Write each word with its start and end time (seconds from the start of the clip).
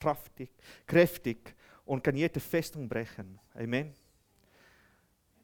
kraftig, 0.00 0.50
kräftig 0.86 1.54
und 1.84 2.02
kann 2.02 2.16
jede 2.16 2.40
Festung 2.40 2.88
brechen. 2.88 3.38
Amen. 3.54 3.92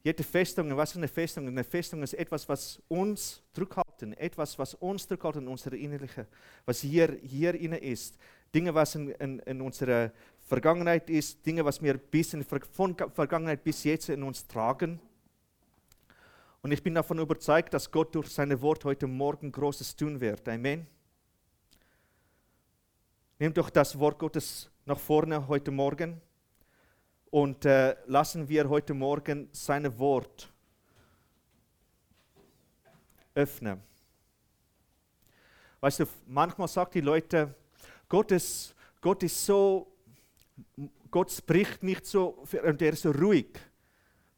Jede 0.03 0.23
Festung, 0.23 0.77
was 0.77 0.91
ist 0.91 0.99
eine 0.99 1.09
Festung? 1.09 1.49
Eine 1.49 1.65
Festung 1.65 2.01
ist 2.03 2.15
etwas, 2.15 2.49
was 2.49 2.81
uns 2.87 3.43
zurückhalten, 3.53 4.13
etwas, 4.13 4.57
was 4.57 4.75
uns 4.75 5.07
zurückhalten, 5.09 5.49
unsere 5.49 5.77
innerliche, 5.77 6.29
was 6.65 6.81
hier, 6.81 7.19
hier 7.23 7.55
inne 7.55 7.79
ist. 7.79 8.17
Dinge, 8.55 8.73
was 8.73 8.95
in, 8.95 9.09
in, 9.11 9.41
in 9.41 9.61
unserer 9.61 10.13
Vergangenheit 10.47 11.11
ist, 11.11 11.45
Dinge, 11.45 11.65
was 11.65 11.83
wir 11.83 11.99
bis 11.99 12.35
in, 12.35 12.45
von 12.45 12.97
Vergangenheit 13.13 13.65
bis 13.65 13.83
jetzt 13.83 14.09
in 14.09 14.23
uns 14.23 14.47
tragen. 14.47 15.01
Und 16.63 16.71
ich 16.71 16.83
bin 16.83 16.95
davon 16.95 17.19
überzeugt, 17.19 17.75
dass 17.75 17.91
Gott 17.91 18.15
durch 18.15 18.29
seine 18.29 18.61
Wort 18.63 18.85
heute 18.85 19.09
Morgen 19.09 19.51
Großes 19.51 19.97
tun 19.97 20.21
wird. 20.21 20.49
Amen. 20.49 20.87
Nehmt 23.39 23.59
doch 23.59 23.69
das 23.69 23.99
Wort 23.99 24.19
Gottes 24.19 24.71
nach 24.87 24.99
vorne 24.99 25.47
heute 25.47 25.71
Morgen 25.71 26.23
und 27.31 27.67
äh, 27.67 27.95
lassen 28.07 28.49
wir 28.49 28.67
heute 28.67 28.95
Morgen 28.95 29.51
sein 29.53 29.99
Wort 29.99 30.51
öffnen. 33.35 33.83
Weißt 35.81 36.01
du, 36.01 36.07
manchmal 36.27 36.67
sagt 36.67 36.95
die 36.95 37.03
Leute, 37.03 37.55
Gott 38.09 38.33
ist, 38.33 38.75
Gott 39.03 39.23
ist 39.23 39.45
so, 39.45 39.95
Gott 41.11 41.31
spricht 41.31 41.83
nicht 41.83 42.07
so, 42.07 42.43
und 42.65 42.81
er 42.81 42.95
ist 42.95 43.03
so 43.03 43.11
ruhig. 43.11 43.59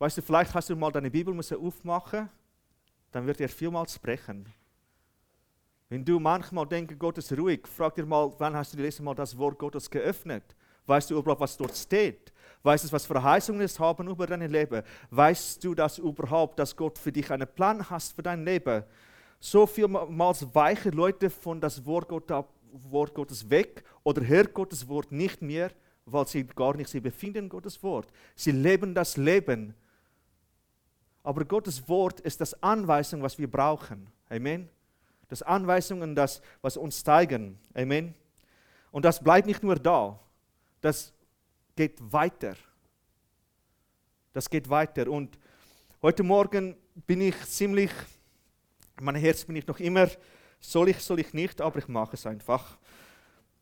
Weißt 0.01 0.19
du, 0.19 0.23
vielleicht 0.23 0.53
hast 0.55 0.71
du 0.71 0.75
mal 0.75 0.91
deine 0.91 1.13
Bibel 1.13 1.39
aufmachen, 1.39 2.29
dann 3.13 3.27
wird 3.29 3.41
er 3.41 3.49
vielmals 3.49 3.95
sprechen. 3.95 4.53
Wenn 5.89 6.05
du 6.05 6.21
manchmal 6.21 6.67
denkst, 6.67 6.97
Gott 6.99 7.17
ist 7.17 7.33
ruhig, 7.33 7.67
frag 7.67 7.95
dir 7.95 8.05
mal, 8.05 8.31
wann 8.39 8.55
hast 8.55 8.73
du 8.73 8.77
das 8.77 8.85
letzte 8.85 9.03
Mal 9.03 9.15
das 9.15 9.37
Wort 9.37 9.59
Gottes 9.59 9.91
geöffnet? 9.91 10.45
Weißt 10.87 11.11
du 11.11 11.19
überhaupt, 11.19 11.41
was 11.41 11.57
dort 11.57 11.77
steht? 11.77 12.33
Weißt 12.63 12.85
du, 12.85 12.93
was 12.93 13.07
Verheißungen 13.07 13.63
es 13.63 13.79
haben 13.79 14.09
über 14.09 14.27
dein 14.27 14.51
Leben? 14.51 14.83
Weißt 15.11 15.63
du 15.65 15.75
das 15.75 15.99
überhaupt, 15.99 16.59
dass 16.59 16.77
Gott 16.77 16.99
für 16.99 17.13
dich 17.13 17.31
einen 17.31 17.49
Plan 17.49 17.89
hat 17.89 18.03
für 18.03 18.23
dein 18.23 18.45
Leben? 18.45 18.85
So 19.41 19.67
vielmals 19.67 20.55
weichen 20.55 20.93
Leute 20.93 21.31
von 21.31 21.61
das 21.61 21.85
Wort, 21.87 22.11
Wort 22.11 23.15
Gottes 23.15 23.49
weg 23.49 23.85
oder 24.03 24.27
hören 24.27 24.53
Gottes 24.53 24.89
Wort 24.89 25.13
nicht 25.13 25.41
mehr, 25.41 25.71
weil 26.05 26.27
sie 26.27 26.45
gar 26.45 26.77
nicht, 26.77 26.91
sie 26.91 27.01
befinden 27.01 27.49
Gottes 27.49 27.83
Wort. 27.83 28.09
Sie 28.35 28.51
leben 28.51 28.95
das 28.95 29.17
Leben. 29.17 29.75
Aber 31.23 31.45
Gottes 31.45 31.89
Wort 31.89 32.21
ist 32.21 32.41
das 32.41 32.61
Anweisung, 32.63 33.23
was 33.23 33.39
wir 33.39 33.51
brauchen. 33.51 34.07
Amen. 34.29 34.69
Das 35.29 35.43
Anweisungen, 35.43 36.15
das, 36.15 36.41
was 36.63 36.77
uns 36.77 37.05
zeigen. 37.05 37.59
Amen. 37.75 38.15
Und 38.91 39.05
das 39.05 39.23
bleibt 39.23 39.47
nicht 39.47 39.63
nur 39.63 39.77
da. 39.77 40.19
Das 40.81 41.13
geht 41.77 41.97
weiter. 42.13 42.57
Das 44.33 44.49
geht 44.49 44.69
weiter. 44.71 45.11
Und 45.11 45.39
heute 46.03 46.23
Morgen 46.23 46.77
bin 47.07 47.21
ich 47.21 47.37
ziemlich, 47.45 47.91
mein 49.01 49.17
Herz 49.17 49.45
bin 49.45 49.57
ich 49.57 49.67
noch 49.67 49.79
immer, 49.81 50.09
soll 50.61 50.89
ich, 50.89 50.99
soll 51.01 51.21
ich 51.21 51.33
nicht, 51.33 51.61
aber 51.61 51.79
ich 51.79 51.89
mache 51.89 52.15
es 52.15 52.27
einfach. 52.27 52.79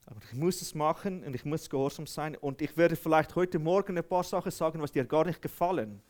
Aber 0.06 0.20
ich 0.24 0.34
muss 0.34 0.62
es 0.62 0.74
machen 0.74 1.24
und 1.24 1.34
ich 1.34 1.44
muss 1.44 1.68
gehorsam 1.68 2.06
sein. 2.06 2.36
Und 2.36 2.62
ich 2.62 2.76
werde 2.76 2.94
vielleicht 2.94 3.34
heute 3.34 3.58
Morgen 3.58 3.98
ein 3.98 4.04
paar 4.04 4.22
Sachen 4.22 4.52
sagen, 4.52 4.80
was 4.80 4.92
dir 4.92 5.04
gar 5.04 5.24
nicht 5.24 5.42
gefallen. 5.42 6.00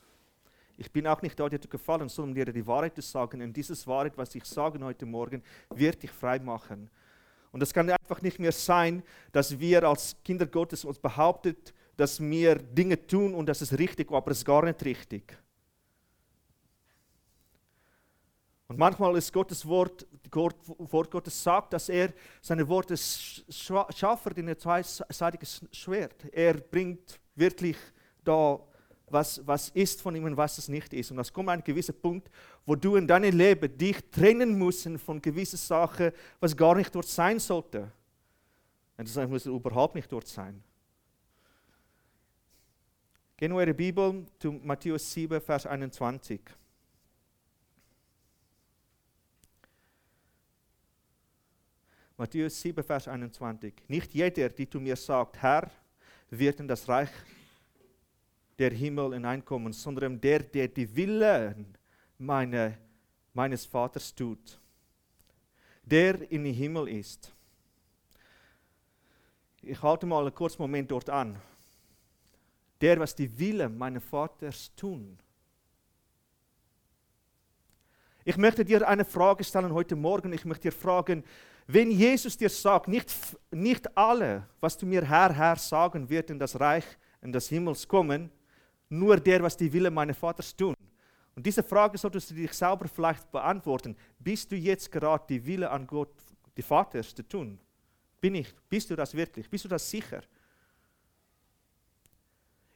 Ich 0.76 0.92
bin 0.92 1.06
auch 1.06 1.22
nicht 1.22 1.38
da, 1.38 1.48
dir 1.48 1.60
zu 1.60 1.68
gefallen, 1.68 2.08
sondern 2.08 2.34
dir 2.34 2.52
die 2.52 2.66
Wahrheit 2.66 2.94
zu 2.94 3.02
sagen. 3.02 3.40
Und 3.42 3.56
dieses 3.56 3.86
Wahrheit, 3.86 4.16
was 4.16 4.34
ich 4.34 4.44
sage 4.44 4.82
heute 4.84 5.06
Morgen, 5.06 5.42
wird 5.70 6.02
dich 6.02 6.10
frei 6.10 6.38
machen. 6.38 6.90
Und 7.52 7.62
es 7.62 7.72
kann 7.72 7.88
einfach 7.88 8.20
nicht 8.20 8.38
mehr 8.38 8.52
sein, 8.52 9.02
dass 9.32 9.58
wir 9.58 9.84
als 9.84 10.16
Kinder 10.22 10.46
Gottes 10.46 10.84
uns 10.84 10.98
behauptet, 10.98 11.72
dass 11.96 12.20
wir 12.20 12.56
Dinge 12.56 13.06
tun 13.06 13.34
und 13.34 13.46
das 13.46 13.62
ist 13.62 13.78
richtig, 13.78 14.12
aber 14.12 14.30
es 14.30 14.38
ist 14.38 14.44
gar 14.44 14.64
nicht 14.64 14.84
richtig. 14.84 15.38
Und 18.68 18.78
manchmal 18.78 19.16
ist 19.16 19.32
Gottes 19.32 19.66
Wort, 19.66 20.06
Wort, 20.32 20.56
Wort 20.66 21.10
Gottes 21.10 21.42
sagt, 21.42 21.72
dass 21.72 21.88
er 21.88 22.12
seine 22.42 22.68
Worte 22.68 22.96
schafft 22.96 24.36
in 24.36 24.48
ein 24.48 24.58
zweiseitiges 24.58 25.62
Schwert. 25.72 26.24
Er 26.32 26.54
bringt 26.54 27.18
wirklich 27.36 27.76
da, 28.24 28.58
was, 29.08 29.46
was 29.46 29.68
ist 29.70 30.02
von 30.02 30.16
ihm 30.16 30.24
und 30.24 30.36
was 30.36 30.58
es 30.58 30.68
nicht 30.68 30.92
ist. 30.92 31.10
Und 31.10 31.18
es 31.18 31.32
kommt 31.32 31.48
ein 31.48 31.62
gewisser 31.62 31.92
Punkt, 31.92 32.30
wo 32.64 32.74
du 32.74 32.96
in 32.96 33.06
deinem 33.06 33.36
Leben 33.36 33.76
dich 33.76 33.98
trennen 34.10 34.58
musst 34.58 34.88
von 34.98 35.22
gewissen 35.22 35.58
Sachen, 35.58 36.10
was 36.40 36.56
gar 36.56 36.74
nicht 36.74 36.94
dort 36.94 37.06
sein 37.06 37.38
sollte. 37.38 37.90
Und 38.96 39.14
das 39.14 39.28
muss 39.28 39.46
überhaupt 39.46 39.94
nicht 39.94 40.10
dort 40.10 40.26
sein. 40.26 40.62
Gehen 43.36 43.52
wir 43.52 43.58
eure 43.58 43.74
Bibel 43.74 44.24
zu 44.38 44.52
Matthäus 44.52 45.12
7, 45.12 45.40
Vers 45.40 45.66
21. 45.66 46.40
Matthäus 52.16 52.60
7, 52.62 52.82
Vers 52.82 53.08
21. 53.08 53.74
Nicht 53.88 54.14
jeder, 54.14 54.48
der 54.48 54.70
zu 54.70 54.80
mir 54.80 54.96
sagt, 54.96 55.36
Herr, 55.42 55.70
wird 56.30 56.58
in 56.60 56.66
das 56.66 56.88
Reich 56.88 57.10
der 58.58 58.70
Himmel 58.70 59.14
hineinkommen, 59.14 59.72
sondern 59.72 60.20
der, 60.20 60.40
der 60.40 60.68
die 60.68 60.94
Willen 60.96 61.76
meine, 62.18 62.78
meines 63.32 63.66
Vaters 63.66 64.14
tut, 64.14 64.58
der 65.82 66.30
in 66.30 66.44
den 66.44 66.54
Himmel 66.54 66.88
ist. 66.88 67.32
Ich 69.62 69.82
halte 69.82 70.06
mal 70.06 70.22
einen 70.22 70.34
kurzen 70.34 70.62
Moment 70.62 70.90
dort 70.90 71.10
an. 71.10 71.36
Der, 72.80 73.00
was 73.00 73.14
die 73.14 73.38
Wille 73.38 73.68
meines 73.68 74.04
Vaters 74.04 74.70
tun. 74.76 75.18
Ich 78.24 78.36
möchte 78.36 78.64
dir 78.64 78.86
eine 78.86 79.04
Frage 79.04 79.44
stellen 79.44 79.72
heute 79.72 79.96
Morgen. 79.96 80.32
Ich 80.32 80.44
möchte 80.44 80.68
dir 80.68 80.72
fragen, 80.72 81.24
wenn 81.66 81.90
Jesus 81.90 82.36
dir 82.36 82.50
sagt, 82.50 82.86
nicht, 82.88 83.12
nicht 83.50 83.96
alle, 83.96 84.48
was 84.60 84.76
du 84.76 84.86
mir 84.86 85.04
Herr, 85.04 85.32
Herr 85.32 85.56
sagen, 85.56 86.08
wird 86.08 86.30
in 86.30 86.38
das 86.38 86.58
Reich, 86.58 86.84
in 87.22 87.32
das 87.32 87.48
Himmels 87.48 87.88
kommen, 87.88 88.30
nur 88.88 89.16
der, 89.18 89.42
was 89.42 89.56
die 89.56 89.72
Wille 89.72 89.90
meines 89.90 90.16
Vaters 90.16 90.54
tun. 90.54 90.74
Und 91.34 91.44
diese 91.44 91.62
Frage 91.62 91.98
solltest 91.98 92.30
du 92.30 92.34
dich 92.34 92.52
selber 92.52 92.88
vielleicht 92.88 93.30
beantworten. 93.30 93.96
Bist 94.18 94.50
du 94.50 94.56
jetzt 94.56 94.90
gerade 94.90 95.24
die 95.28 95.44
Wille 95.44 95.70
an 95.70 95.86
Gott, 95.86 96.14
die 96.56 96.62
Vaters, 96.62 97.14
zu 97.14 97.22
tun? 97.22 97.58
Bin 98.20 98.36
ich? 98.36 98.54
Bist 98.68 98.88
du 98.90 98.96
das 98.96 99.14
wirklich? 99.14 99.48
Bist 99.48 99.64
du 99.64 99.68
das 99.68 99.88
sicher? 99.88 100.22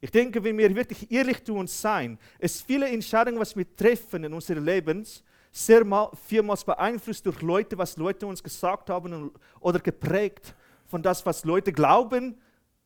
Ich 0.03 0.11
denke, 0.11 0.43
wenn 0.43 0.57
wir 0.57 0.75
wirklich 0.75 1.11
ehrlich 1.11 1.45
zu 1.45 1.55
uns 1.55 1.81
sein, 1.81 2.19
es 2.39 2.63
viele 2.63 2.89
Entscheidungen, 2.89 3.39
was 3.39 3.57
wir 3.57 3.77
treffen 3.77 4.25
in 4.25 4.33
unserem 4.33 4.65
Leben, 4.65 5.07
sehr 5.53 5.85
mal, 5.85 6.11
vielmals 6.27 6.65
beeinflusst 6.65 7.27
durch 7.27 7.43
Leute, 7.43 7.77
was 7.77 7.97
Leute 7.97 8.27
uns 8.27 8.43
gesagt 8.43 8.89
haben 8.89 9.31
oder 9.59 9.79
geprägt 9.79 10.55
von 10.87 11.03
das, 11.03 11.25
was 11.27 11.45
Leute 11.45 11.73
glauben, 11.73 12.41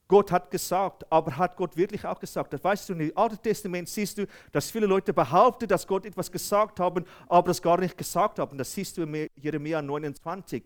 Gott 0.06 0.30
hat 0.30 0.50
gesagt, 0.50 1.10
aber 1.10 1.36
hat 1.36 1.56
Gott 1.56 1.76
wirklich 1.76 2.04
auch 2.04 2.20
gesagt? 2.20 2.52
Das 2.52 2.62
weißt 2.62 2.88
du, 2.88 2.92
im 2.92 3.12
Alten 3.16 3.40
Testament 3.42 3.88
siehst 3.88 4.18
du, 4.18 4.26
dass 4.52 4.70
viele 4.70 4.86
Leute 4.86 5.14
behaupten, 5.14 5.66
dass 5.66 5.86
Gott 5.86 6.04
etwas 6.04 6.30
gesagt 6.30 6.78
haben, 6.78 7.04
aber 7.26 7.48
das 7.48 7.62
gar 7.62 7.78
nicht 7.78 7.96
gesagt 7.96 8.38
haben. 8.38 8.58
Das 8.58 8.72
siehst 8.72 8.98
du 8.98 9.02
in 9.02 9.28
Jeremia 9.36 9.80
29. 9.80 10.64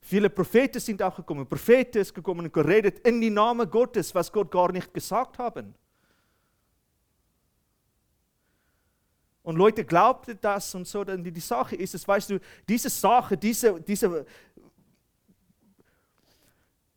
Viele 0.00 0.28
Propheten 0.28 0.80
sind 0.80 1.02
auch 1.02 1.14
gekommen. 1.14 1.46
Propheten 1.46 2.02
sind 2.02 2.14
gekommen 2.14 2.46
und 2.46 2.52
geredet 2.52 2.98
in 3.06 3.20
die 3.20 3.30
Namen 3.30 3.70
Gottes, 3.70 4.14
was 4.14 4.30
Gott 4.32 4.50
gar 4.50 4.72
nicht 4.72 4.92
gesagt 4.92 5.38
haben. 5.38 5.74
Und 9.42 9.54
Leute 9.54 9.84
glaubten 9.84 10.36
das 10.40 10.74
und 10.74 10.88
so. 10.88 11.02
Und 11.02 11.22
die 11.22 11.40
Sache 11.40 11.76
ist 11.76 11.94
es, 11.94 12.06
weißt 12.06 12.30
du, 12.30 12.40
diese 12.68 12.90
Sache, 12.90 13.36
diese, 13.36 13.80
diese 13.80 14.26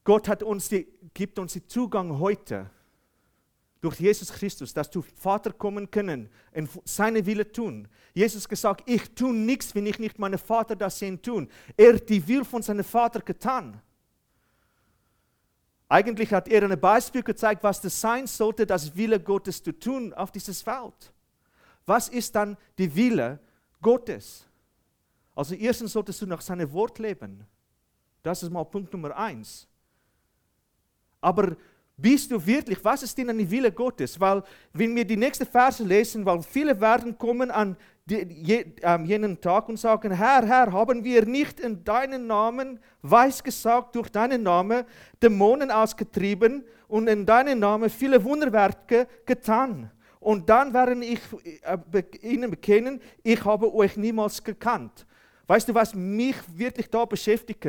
Gott 0.10 0.28
hat 0.28 0.42
uns 0.42 0.70
die, 0.70 0.88
gibt 1.14 1.38
uns 1.38 1.54
den 1.54 1.70
Zugang 1.70 2.18
heute 2.18 2.68
durch 3.80 4.00
Jesus 4.00 4.34
Christus, 4.34 4.74
dass 4.74 4.90
du 4.90 5.04
Vater 5.04 5.54
kommen 5.54 5.92
können 5.92 6.32
und 6.52 6.68
seine 6.84 7.24
Wille 7.24 7.52
tun. 7.52 7.88
Jesus 8.16 8.50
gesagt, 8.50 8.90
ich 8.90 9.14
tue 9.14 9.36
nichts, 9.36 9.76
wenn 9.76 9.86
ich 9.86 10.00
nicht 10.00 10.18
meinen 10.18 10.40
Vater 10.40 10.76
das 10.76 10.98
sehen 10.98 11.22
tun. 11.22 11.48
Er 11.78 11.94
hat 11.94 12.10
die 12.10 12.28
Will 12.28 12.44
von 12.44 12.64
seinem 12.64 12.84
Vater 12.84 13.20
getan. 13.20 13.80
Eigentlich 15.88 16.34
hat 16.34 16.48
er 16.48 16.64
ein 16.64 16.80
Beispiel 16.80 17.22
gezeigt, 17.22 17.62
was 17.62 17.80
das 17.80 18.02
sein 18.02 18.26
sollte, 18.26 18.66
das 18.66 18.96
Wille 18.96 19.20
Gottes 19.20 19.62
zu 19.62 19.74
tun 19.74 20.12
auf 20.16 20.32
dieses 20.32 20.64
Feld. 20.64 21.14
Was 21.86 22.10
ist 22.10 22.34
dann 22.34 22.58
die 22.80 22.96
Wille 22.96 23.38
Gottes? 23.80 24.48
Also 25.36 25.54
erstens 25.54 25.94
solltest 25.94 26.20
du 26.24 26.26
nach 26.26 26.42
seinem 26.42 26.72
Wort 26.72 26.98
leben. 26.98 27.46
Das 28.24 28.42
ist 28.42 28.50
mal 28.50 28.64
Punkt 28.66 28.92
Nummer 28.92 29.16
eins. 29.16 29.69
Aber 31.22 31.56
bist 31.98 32.32
du 32.32 32.46
wirklich, 32.46 32.84
was 32.84 33.04
ist 33.04 33.18
denn 33.18 33.38
die 33.38 33.50
Wille 33.50 33.72
Gottes? 33.72 34.20
Weil, 34.20 34.42
wenn 34.74 34.96
wir 34.96 35.04
die 35.06 35.18
nächste 35.18 35.46
Verse 35.46 35.84
lesen, 35.84 36.26
weil 36.26 36.42
viele 36.42 36.80
werden 36.80 37.18
kommen 37.18 37.52
an 37.52 37.76
ähm, 38.10 39.06
jenen 39.06 39.40
Tag 39.40 39.70
und 39.70 39.78
sagen, 39.78 40.12
Herr, 40.12 40.46
Herr, 40.46 40.72
haben 40.72 41.04
wir 41.04 41.26
nicht 41.26 41.60
in 41.60 41.84
deinen 41.84 42.26
Namen 42.26 42.80
weisgesagt, 43.02 43.96
durch 43.96 44.10
deinen 44.10 44.44
Namen 44.44 44.86
Dämonen 45.22 45.70
ausgetrieben 45.72 46.64
und 46.88 47.08
in 47.08 47.26
deinen 47.26 47.60
Namen 47.60 47.90
viele 47.90 48.24
Wunderwerke 48.24 49.08
getan. 49.26 49.92
Und 50.20 50.50
dann 50.50 50.74
werde 50.74 51.04
ich 51.04 51.20
äh, 51.64 52.04
ihnen 52.22 52.52
bekennen, 52.52 53.02
ich 53.24 53.44
habe 53.46 53.74
euch 53.74 53.96
niemals 53.96 54.44
gekannt. 54.44 55.06
Weißt 55.50 55.68
du, 55.68 55.74
was 55.74 55.96
mich 55.96 56.36
wirklich 56.56 56.92
da 56.92 57.06
beschäftigt? 57.06 57.66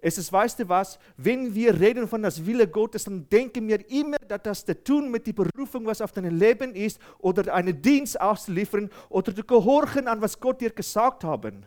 Es 0.00 0.18
ist, 0.18 0.32
weißt 0.32 0.58
du 0.58 0.68
was, 0.68 0.98
wenn 1.16 1.54
wir 1.54 1.78
reden 1.78 2.08
von 2.08 2.20
das 2.24 2.44
Wille 2.44 2.66
Gottes, 2.66 3.04
dann 3.04 3.28
denken 3.28 3.68
wir 3.68 3.88
immer, 3.88 4.16
dass 4.16 4.42
das 4.42 4.64
zu 4.64 4.82
tun 4.82 5.12
mit 5.12 5.28
der 5.28 5.34
Berufung, 5.34 5.86
was 5.86 6.00
auf 6.00 6.10
deinem 6.10 6.36
Leben 6.36 6.74
ist, 6.74 6.98
oder 7.20 7.54
einen 7.54 7.80
Dienst 7.80 8.20
auszuliefern, 8.20 8.90
oder 9.08 9.32
zu 9.32 9.44
gehorchen 9.44 10.08
an, 10.08 10.20
was 10.20 10.40
Gott 10.40 10.60
dir 10.60 10.70
gesagt 10.70 11.22
haben. 11.22 11.64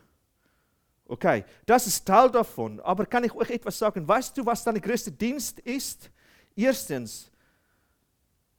Okay, 1.05 1.45
das 1.65 1.87
ist 1.87 2.05
Teil 2.05 2.29
davon. 2.29 2.81
Aber 2.81 3.05
kann 3.05 3.23
ich 3.23 3.33
euch 3.33 3.51
etwas 3.51 3.79
sagen? 3.79 4.05
Weißt 4.05 4.37
du, 4.37 4.45
was 4.45 4.65
dein 4.65 4.81
größter 4.81 5.11
Dienst 5.11 5.59
ist? 5.59 6.11
Erstens, 6.57 7.31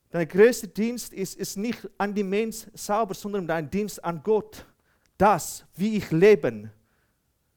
dein 0.08 0.26
größter 0.26 0.68
Dienst 0.68 1.12
ist, 1.12 1.36
ist 1.36 1.58
nicht 1.58 1.86
an 1.98 2.14
die 2.14 2.24
Mensch 2.24 2.64
selber, 2.72 3.12
sondern 3.12 3.46
dein 3.46 3.68
Dienst 3.68 4.02
an 4.02 4.22
Gott. 4.22 4.64
Das, 5.18 5.66
wie 5.76 5.98
ich 5.98 6.10
lebe, 6.10 6.70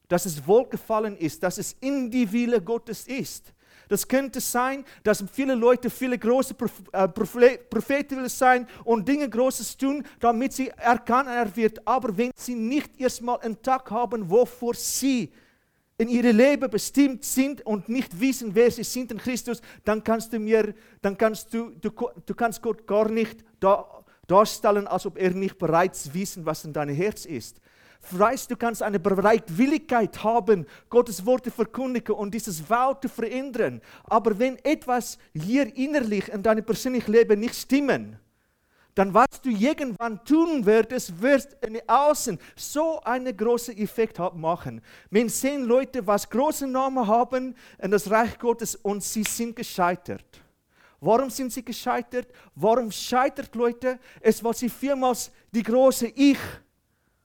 dass 0.07 0.25
es 0.25 0.45
wohlgefallen 0.45 1.18
ist, 1.18 1.44
dass 1.44 1.57
es 1.57 1.75
in 1.80 2.09
die 2.09 2.31
Wille 2.31 2.62
Gottes 2.62 3.07
ist. 3.07 3.54
Das 3.89 4.07
könnte 4.07 4.42
sein, 4.42 4.83
dass 5.04 5.24
viele 5.31 5.56
Leute 5.56 5.89
viele 5.89 6.18
große 6.18 6.56
äh, 6.92 7.07
Propheten 7.07 8.18
will 8.18 8.30
sein 8.30 8.68
und 8.83 9.07
Dinge 9.07 9.30
Großes 9.30 9.77
tun, 9.77 10.04
damit 10.19 10.54
sie 10.54 10.69
erkannt 10.69 11.56
wird. 11.56 11.86
Aber 11.88 12.15
wenn 12.18 12.31
sie 12.36 12.56
nicht 12.56 13.00
erstmal 13.00 13.39
einen 13.39 13.62
Tag 13.62 13.89
haben, 13.89 14.30
wovor 14.30 14.74
sie 14.74 15.31
in 15.98 16.09
ihre 16.09 16.31
Leben 16.31 16.69
bestimmt 16.69 17.24
sind 17.24 17.65
und 17.65 17.89
nicht 17.89 18.19
wissen, 18.19 18.54
wer 18.54 18.69
sie 18.69 18.83
sind 18.83 19.12
in 19.12 19.18
Christus, 19.18 19.62
dann 19.83 20.04
kannst 20.04 20.31
du 20.31 20.39
mir, 20.39 20.75
dann 21.01 21.18
kannst 21.18 21.54
du, 21.54 21.71
du, 21.71 21.89
du 22.25 22.36
kannst 22.36 22.62
Gott 22.62 22.86
gar 22.86 23.09
nicht 23.09 23.44
da, 23.59 24.04
darstellen, 24.27 24.86
als 24.86 25.06
ob 25.06 25.18
er 25.18 25.31
nicht 25.31 25.57
bereits 25.57 26.13
wissen, 26.13 26.45
was 26.45 26.65
in 26.65 26.74
deinem 26.74 26.95
Herz 26.95 27.25
ist. 27.25 27.59
Weißt, 28.12 28.50
du 28.50 28.56
kannst 28.56 28.81
eine 28.81 29.00
Bereitwilligkeit 29.00 30.24
haben, 30.24 30.65
Gottes 30.89 31.25
Worte 31.25 31.51
verkündigen 31.51 32.15
und 32.15 32.33
dieses 32.33 32.69
Wort 32.69 33.01
zu 33.01 33.09
verändern. 33.09 33.81
Aber 34.04 34.38
wenn 34.39 34.57
etwas 34.63 35.18
hier 35.33 35.75
innerlich 35.75 36.30
in 36.30 36.42
deinem 36.42 36.63
persönlichen 36.63 37.12
Leben 37.12 37.39
nicht 37.39 37.56
stimmen, 37.56 38.18
dann 38.98 39.13
was 39.13 39.27
du 39.44 39.50
irgendwann 39.50 40.24
tun 40.25 40.65
wirst, 40.65 41.21
wird 41.21 41.56
in 41.63 41.80
Außen 41.88 42.39
so 42.56 43.00
einen 43.01 43.36
großen 43.36 43.77
Effekt 43.77 44.18
machen. 44.33 44.81
Wenn 45.12 45.30
sehen 45.30 45.65
Leute, 45.65 46.06
was 46.07 46.27
große 46.27 46.65
Namen 46.65 47.06
haben 47.06 47.56
in 47.77 47.92
das 47.92 48.09
Reich 48.09 48.39
Gottes 48.39 48.75
und 48.75 49.04
sie 49.04 49.24
sind 49.24 49.56
gescheitert. 49.56 50.42
Warum 51.00 51.30
sind 51.30 51.54
sie 51.54 51.63
gescheitert? 51.63 52.27
Warum 52.56 52.92
scheitert 52.92 53.54
Leute? 53.54 54.00
Es, 54.19 54.44
weil 54.44 54.56
sie 54.56 54.69
vielmals 54.69 55.31
die 55.51 55.62
große 55.62 56.07
Ich 56.07 56.39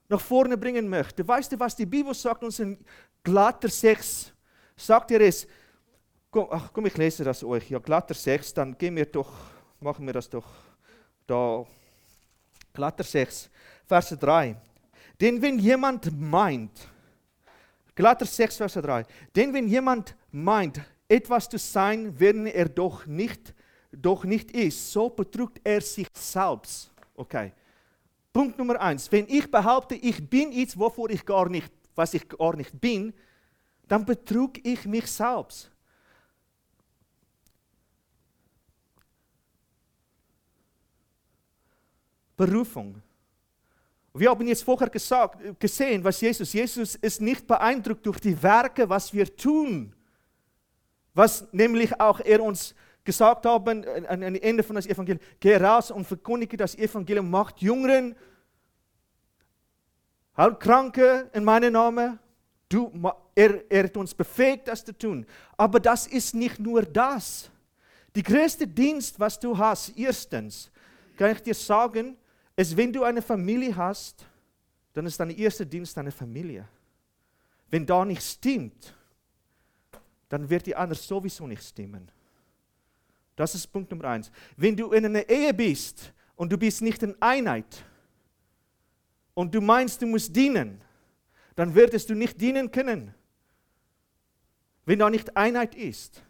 nach 0.08 0.20
vorne 0.20 0.56
bringen 0.56 0.88
möchte. 0.88 1.26
Weißt 1.26 1.52
du, 1.52 1.60
was 1.60 1.74
die 1.76 1.86
Bibel 1.86 2.14
sagt 2.14 2.44
uns 2.44 2.58
in 2.58 2.78
Glatter 3.22 3.68
6? 3.68 4.32
Sagt 4.76 5.10
ihr 5.10 5.20
es? 5.20 5.46
Komm, 6.30 6.48
ach, 6.50 6.72
komm, 6.72 6.86
ich 6.86 6.96
lese 6.96 7.24
das 7.24 7.44
euch. 7.44 7.70
Ja, 7.70 7.78
Glatter 7.78 8.14
6, 8.14 8.54
dann 8.54 8.76
gehen 8.76 8.96
wir 8.96 9.06
doch, 9.06 9.32
machen 9.80 10.06
wir 10.06 10.12
das 10.12 10.28
doch 10.28 10.46
da. 11.26 11.64
Glatter 12.72 13.04
6, 13.04 13.50
Vers 13.86 14.16
3. 14.18 14.56
Denn 15.20 15.40
wenn 15.42 15.58
jemand 15.58 16.10
meint, 16.18 16.88
Glatter 17.94 18.24
6, 18.24 18.56
Vers 18.56 18.74
3, 18.74 19.04
denn 19.36 19.52
wenn 19.52 19.68
jemand 19.68 20.16
meint, 20.30 20.80
etwas 21.06 21.48
zu 21.48 21.58
sein, 21.58 22.18
wenn 22.18 22.46
er 22.46 22.68
doch 22.68 23.04
nicht, 23.04 23.54
doch 23.92 24.24
nicht 24.24 24.50
ist, 24.52 24.90
so 24.90 25.10
betrügt 25.10 25.60
er 25.62 25.82
sich 25.82 26.08
selbst. 26.14 26.90
Okay. 27.14 27.52
Punkt 28.32 28.56
Nummer 28.58 28.80
eins. 28.80 29.10
Wenn 29.12 29.26
ich 29.28 29.50
behaupte, 29.50 29.94
ich 29.94 30.28
bin 30.28 30.52
iets, 30.52 30.78
wovor 30.78 31.10
ich 31.10 31.24
gar 31.24 31.48
nicht, 31.48 31.70
was 31.94 32.14
ich 32.14 32.28
gar 32.28 32.56
nicht 32.56 32.80
bin, 32.80 33.12
dann 33.88 34.04
betrug 34.04 34.64
ich 34.64 34.86
mich 34.86 35.06
selbst. 35.06 35.70
Berufung. 42.36 43.02
Wir 44.14 44.30
haben 44.30 44.46
jetzt 44.46 44.64
vorher 44.64 44.90
gesagt, 44.90 45.60
gesehen, 45.60 46.02
was 46.02 46.20
Jesus, 46.20 46.52
Jesus 46.52 46.94
ist 46.96 47.20
nicht 47.20 47.46
beeindruckt 47.46 48.04
durch 48.04 48.18
die 48.18 48.42
Werke, 48.42 48.88
was 48.88 49.12
wir 49.12 49.36
tun, 49.36 49.94
was 51.14 51.46
nämlich 51.52 51.98
auch 52.00 52.20
er 52.20 52.42
uns 52.42 52.74
gesagt 53.04 53.46
haben, 53.46 53.84
an, 53.84 54.22
am 54.22 54.34
Ende 54.34 54.62
von 54.62 54.76
das 54.76 54.86
Evangelium, 54.86 55.24
geh 55.40 55.56
raus 55.56 55.90
und 55.90 56.06
verkündige 56.06 56.56
das 56.56 56.74
Evangelium, 56.76 57.30
macht 57.30 57.60
Jüngeren, 57.60 58.14
halt 60.36 60.60
Kranke 60.60 61.30
in 61.32 61.44
meinem 61.44 61.72
Namen. 61.72 62.18
Du, 62.68 62.90
er, 63.34 63.70
er 63.70 63.84
hat 63.84 63.96
uns 63.96 64.14
befähigt, 64.14 64.68
das 64.68 64.84
zu 64.84 64.96
tun. 64.96 65.26
Aber 65.56 65.78
das 65.78 66.06
ist 66.06 66.34
nicht 66.34 66.58
nur 66.58 66.82
das. 66.82 67.50
Die 68.14 68.22
größte 68.22 68.66
Dienst, 68.66 69.18
was 69.18 69.38
du 69.38 69.56
hast, 69.56 69.96
erstens, 69.96 70.70
kann 71.16 71.32
ich 71.32 71.42
dir 71.42 71.54
sagen, 71.54 72.16
ist, 72.56 72.76
wenn 72.76 72.92
du 72.92 73.02
eine 73.02 73.22
Familie 73.22 73.74
hast, 73.76 74.24
dann 74.92 75.06
ist 75.06 75.18
dein 75.18 75.30
erster 75.30 75.64
Dienst 75.64 75.96
deine 75.96 76.10
Familie. 76.10 76.68
Wenn 77.70 77.86
da 77.86 78.04
nicht 78.04 78.22
stimmt, 78.22 78.94
dann 80.28 80.48
wird 80.48 80.66
die 80.66 80.76
andere 80.76 80.98
sowieso 80.98 81.46
nicht 81.46 81.62
stimmen. 81.62 82.10
Das 83.36 83.54
ist 83.54 83.66
Punkt 83.66 83.90
Nummer 83.90 84.04
eins. 84.04 84.30
Wenn 84.56 84.76
du 84.76 84.92
in 84.92 85.06
einer 85.06 85.28
Ehe 85.28 85.54
bist 85.54 86.12
und 86.36 86.52
du 86.52 86.58
bist 86.58 86.82
nicht 86.82 87.02
in 87.02 87.20
Einheit 87.20 87.84
und 89.34 89.54
du 89.54 89.60
meinst, 89.60 90.02
du 90.02 90.06
musst 90.06 90.34
dienen, 90.34 90.80
dann 91.54 91.74
wirst 91.74 92.10
du 92.10 92.14
nicht 92.14 92.40
dienen 92.40 92.70
können, 92.70 93.14
wenn 94.84 94.98
da 94.98 95.08
nicht 95.08 95.36
Einheit 95.36 95.74
ist. 95.74 96.22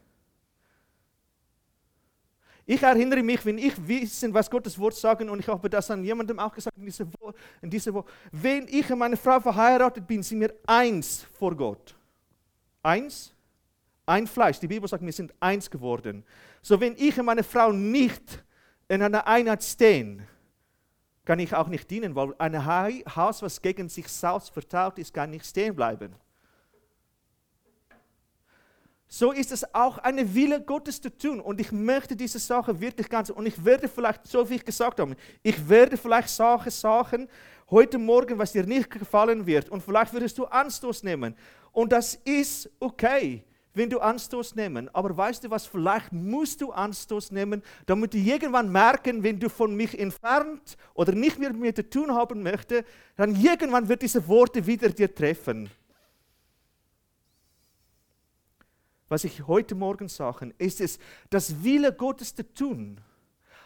Ich 2.64 2.82
erinnere 2.82 3.22
mich, 3.22 3.44
wenn 3.44 3.58
ich 3.58 3.74
wissen, 3.88 4.32
was 4.32 4.48
Gottes 4.48 4.78
Wort 4.78 4.94
sagen, 4.94 5.28
und 5.28 5.40
ich 5.40 5.48
habe 5.48 5.68
das 5.68 5.90
an 5.90 6.04
jemandem 6.04 6.38
auch 6.38 6.54
gesagt 6.54 6.76
in 6.76 6.86
dieser 6.86 7.06
Woche, 7.20 7.34
in 7.60 7.70
dieser 7.70 7.92
Woche 7.92 8.08
wenn 8.30 8.68
ich 8.68 8.90
und 8.90 8.98
meine 8.98 9.16
Frau 9.16 9.40
verheiratet 9.40 10.06
bin, 10.06 10.22
sind 10.22 10.40
wir 10.40 10.54
eins 10.66 11.26
vor 11.34 11.56
Gott. 11.56 11.96
Eins? 12.82 13.34
Ein 14.06 14.26
Fleisch. 14.26 14.60
Die 14.60 14.68
Bibel 14.68 14.88
sagt, 14.88 15.04
wir 15.04 15.12
sind 15.12 15.34
eins 15.40 15.70
geworden. 15.70 16.24
So, 16.62 16.80
wenn 16.80 16.94
ich 16.96 17.18
und 17.18 17.26
meine 17.26 17.42
Frau 17.42 17.72
nicht 17.72 18.44
in 18.86 19.02
einer 19.02 19.26
Einheit 19.26 19.64
stehen, 19.64 20.26
kann 21.24 21.40
ich 21.40 21.54
auch 21.54 21.66
nicht 21.66 21.90
dienen, 21.90 22.14
weil 22.14 22.34
ein 22.38 22.64
Haus, 22.64 23.42
was 23.42 23.60
gegen 23.60 23.88
sich 23.88 24.06
selbst 24.06 24.50
vertraut 24.50 24.98
ist, 24.98 25.12
kann 25.12 25.30
nicht 25.30 25.44
stehen 25.44 25.74
bleiben. 25.74 26.14
So 29.08 29.32
ist 29.32 29.52
es 29.52 29.74
auch 29.74 29.98
eine 29.98 30.34
Wille 30.34 30.62
Gottes 30.62 31.00
zu 31.00 31.10
tun. 31.10 31.40
Und 31.40 31.60
ich 31.60 31.70
möchte 31.70 32.16
diese 32.16 32.38
Sache 32.38 32.80
wirklich 32.80 33.08
ganz, 33.08 33.28
und 33.28 33.44
ich 33.44 33.62
werde 33.62 33.88
vielleicht, 33.88 34.26
so 34.26 34.48
wie 34.48 34.54
ich 34.54 34.64
gesagt 34.64 35.00
habe, 35.00 35.16
ich 35.42 35.68
werde 35.68 35.96
vielleicht 35.96 36.30
Sachen 36.30 36.70
sagen 36.70 37.28
heute 37.70 37.98
Morgen, 37.98 38.38
was 38.38 38.52
dir 38.52 38.64
nicht 38.64 38.88
gefallen 38.88 39.44
wird. 39.44 39.68
Und 39.68 39.82
vielleicht 39.82 40.12
würdest 40.12 40.38
du 40.38 40.46
Anstoß 40.46 41.02
nehmen. 41.02 41.34
Und 41.72 41.92
das 41.92 42.14
ist 42.14 42.70
okay 42.80 43.44
wenn 43.74 43.88
du 43.88 44.00
Anstoß 44.00 44.54
nehmen. 44.54 44.88
Aber 44.94 45.16
weißt 45.16 45.44
du 45.44 45.50
was, 45.50 45.66
vielleicht 45.66 46.12
musst 46.12 46.60
du 46.60 46.72
Anstoß 46.72 47.30
nehmen, 47.30 47.62
damit 47.86 48.14
du 48.14 48.18
irgendwann 48.18 48.70
merken, 48.70 49.22
wenn 49.22 49.40
du 49.40 49.48
von 49.48 49.74
mich 49.74 49.98
entfernt 49.98 50.76
oder 50.94 51.12
nicht 51.12 51.38
mehr 51.38 51.50
mit 51.50 51.60
mir 51.60 51.74
zu 51.74 51.88
tun 51.88 52.12
haben 52.12 52.42
möchte, 52.42 52.84
dann 53.16 53.34
irgendwann 53.34 53.88
wird 53.88 54.02
diese 54.02 54.26
Worte 54.28 54.66
wieder 54.66 54.88
dir 54.90 55.14
treffen. 55.14 55.70
Was 59.08 59.24
ich 59.24 59.46
heute 59.46 59.74
Morgen 59.74 60.08
sage, 60.08 60.54
ist 60.58 60.80
es, 60.80 60.98
das 61.28 61.62
Wille 61.62 61.92
Gottes 61.92 62.34
zu 62.34 62.54
tun. 62.54 62.98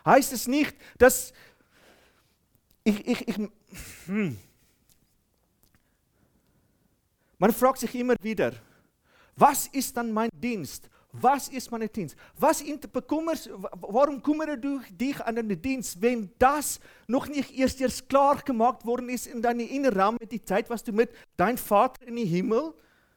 Heißt 0.05 0.33
es 0.33 0.47
nicht, 0.49 0.75
dass 0.99 1.33
ich, 2.83 3.07
ich, 3.07 3.29
ich 3.29 3.37
hm. 4.07 4.39
man 7.39 7.53
fragt 7.53 7.79
sich 7.79 7.95
immer 7.97 8.15
wieder, 8.21 8.53
was 9.37 9.67
ist 9.69 9.97
dann 9.97 10.13
mein 10.13 10.31
Dienst? 10.33 10.89
Was 11.13 11.49
ist 11.49 11.71
mein 11.71 11.89
Dienst? 11.93 12.17
Was 12.39 12.63
bekümmerst, 12.93 13.51
warum 13.53 14.23
kümmere 14.23 14.59
du 14.59 14.81
dich 14.91 15.23
an 15.25 15.37
deinen 15.37 15.61
Dienst, 15.61 16.01
wenn 16.03 16.31
das 16.39 16.81
noch 17.07 17.27
nicht 17.27 17.57
erst 17.57 17.81
erst 17.81 18.09
klar 18.09 18.37
gemacht 18.43 18.85
worden 18.85 19.09
ist 19.09 19.27
in 19.27 19.41
deinem 19.41 19.67
inneren 19.69 20.17
mit 20.21 20.33
der 20.33 20.45
Zeit, 20.45 20.69
was 20.69 20.85
du 20.85 20.93
mit 20.93 21.11
deinem 21.37 21.59
Vater 21.59 22.07
in 22.07 22.17
den 22.17 22.27
Himmel 22.27 22.75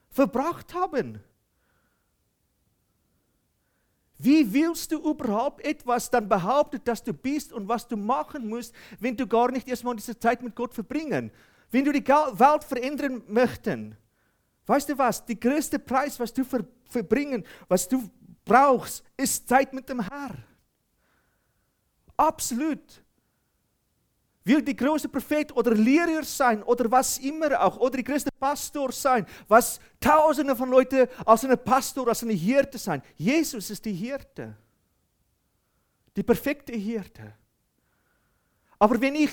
verbracht 0.09 0.73
haben? 0.73 1.21
Wie 4.17 4.53
willst 4.53 4.91
du 4.91 4.97
überhaupt 4.97 5.65
etwas 5.65 6.09
dann 6.09 6.27
behaupten, 6.27 6.81
dass 6.83 7.01
du 7.03 7.13
bist 7.13 7.53
und 7.53 7.67
was 7.67 7.87
du 7.87 7.95
machen 7.95 8.47
musst, 8.47 8.73
wenn 8.99 9.15
du 9.15 9.25
gar 9.25 9.49
nicht 9.49 9.67
erstmal 9.67 9.95
diese 9.95 10.17
Zeit 10.19 10.41
mit 10.41 10.55
Gott 10.55 10.73
verbringen? 10.73 11.31
Wenn 11.71 11.85
du 11.85 11.93
die 11.93 12.05
Welt 12.05 12.63
verändern 12.65 13.23
möchtest, 13.27 13.95
weißt 14.69 14.89
du 14.89 14.97
was? 14.97 15.25
Der 15.25 15.35
größte 15.35 15.79
Preis, 15.79 16.19
was 16.19 16.33
du 16.33 16.43
verbringen, 16.43 17.43
was 17.67 17.87
du 17.87 18.09
brauchst, 18.45 19.03
ist 19.17 19.47
Zeit 19.47 19.73
mit 19.73 19.89
dem 19.89 19.99
Herrn. 19.99 20.43
Absolut. 22.15 23.03
Will 24.43 24.61
die 24.61 24.75
große 24.75 25.09
Prophet 25.09 25.55
oder 25.55 25.73
Lehrer 25.75 26.23
sein 26.23 26.63
oder 26.63 26.89
was 26.89 27.17
immer 27.19 27.61
auch, 27.61 27.77
oder 27.77 27.97
die 27.97 28.03
größte 28.03 28.31
Pastor 28.39 28.91
sein, 28.91 29.25
was 29.47 29.79
tausende 29.99 30.55
von 30.55 30.69
Leuten 30.69 31.07
als 31.25 31.45
ein 31.45 31.63
Pastor, 31.63 32.07
als 32.07 32.23
eine 32.23 32.33
Hirte 32.33 32.77
sein. 32.77 33.01
Jesus 33.15 33.69
ist 33.69 33.85
die 33.85 33.93
Hirte. 33.93 34.55
Die 36.15 36.23
perfekte 36.23 36.73
Hirte. 36.73 37.33
Aber 38.79 38.99
wenn 38.99 39.15
ich, 39.15 39.31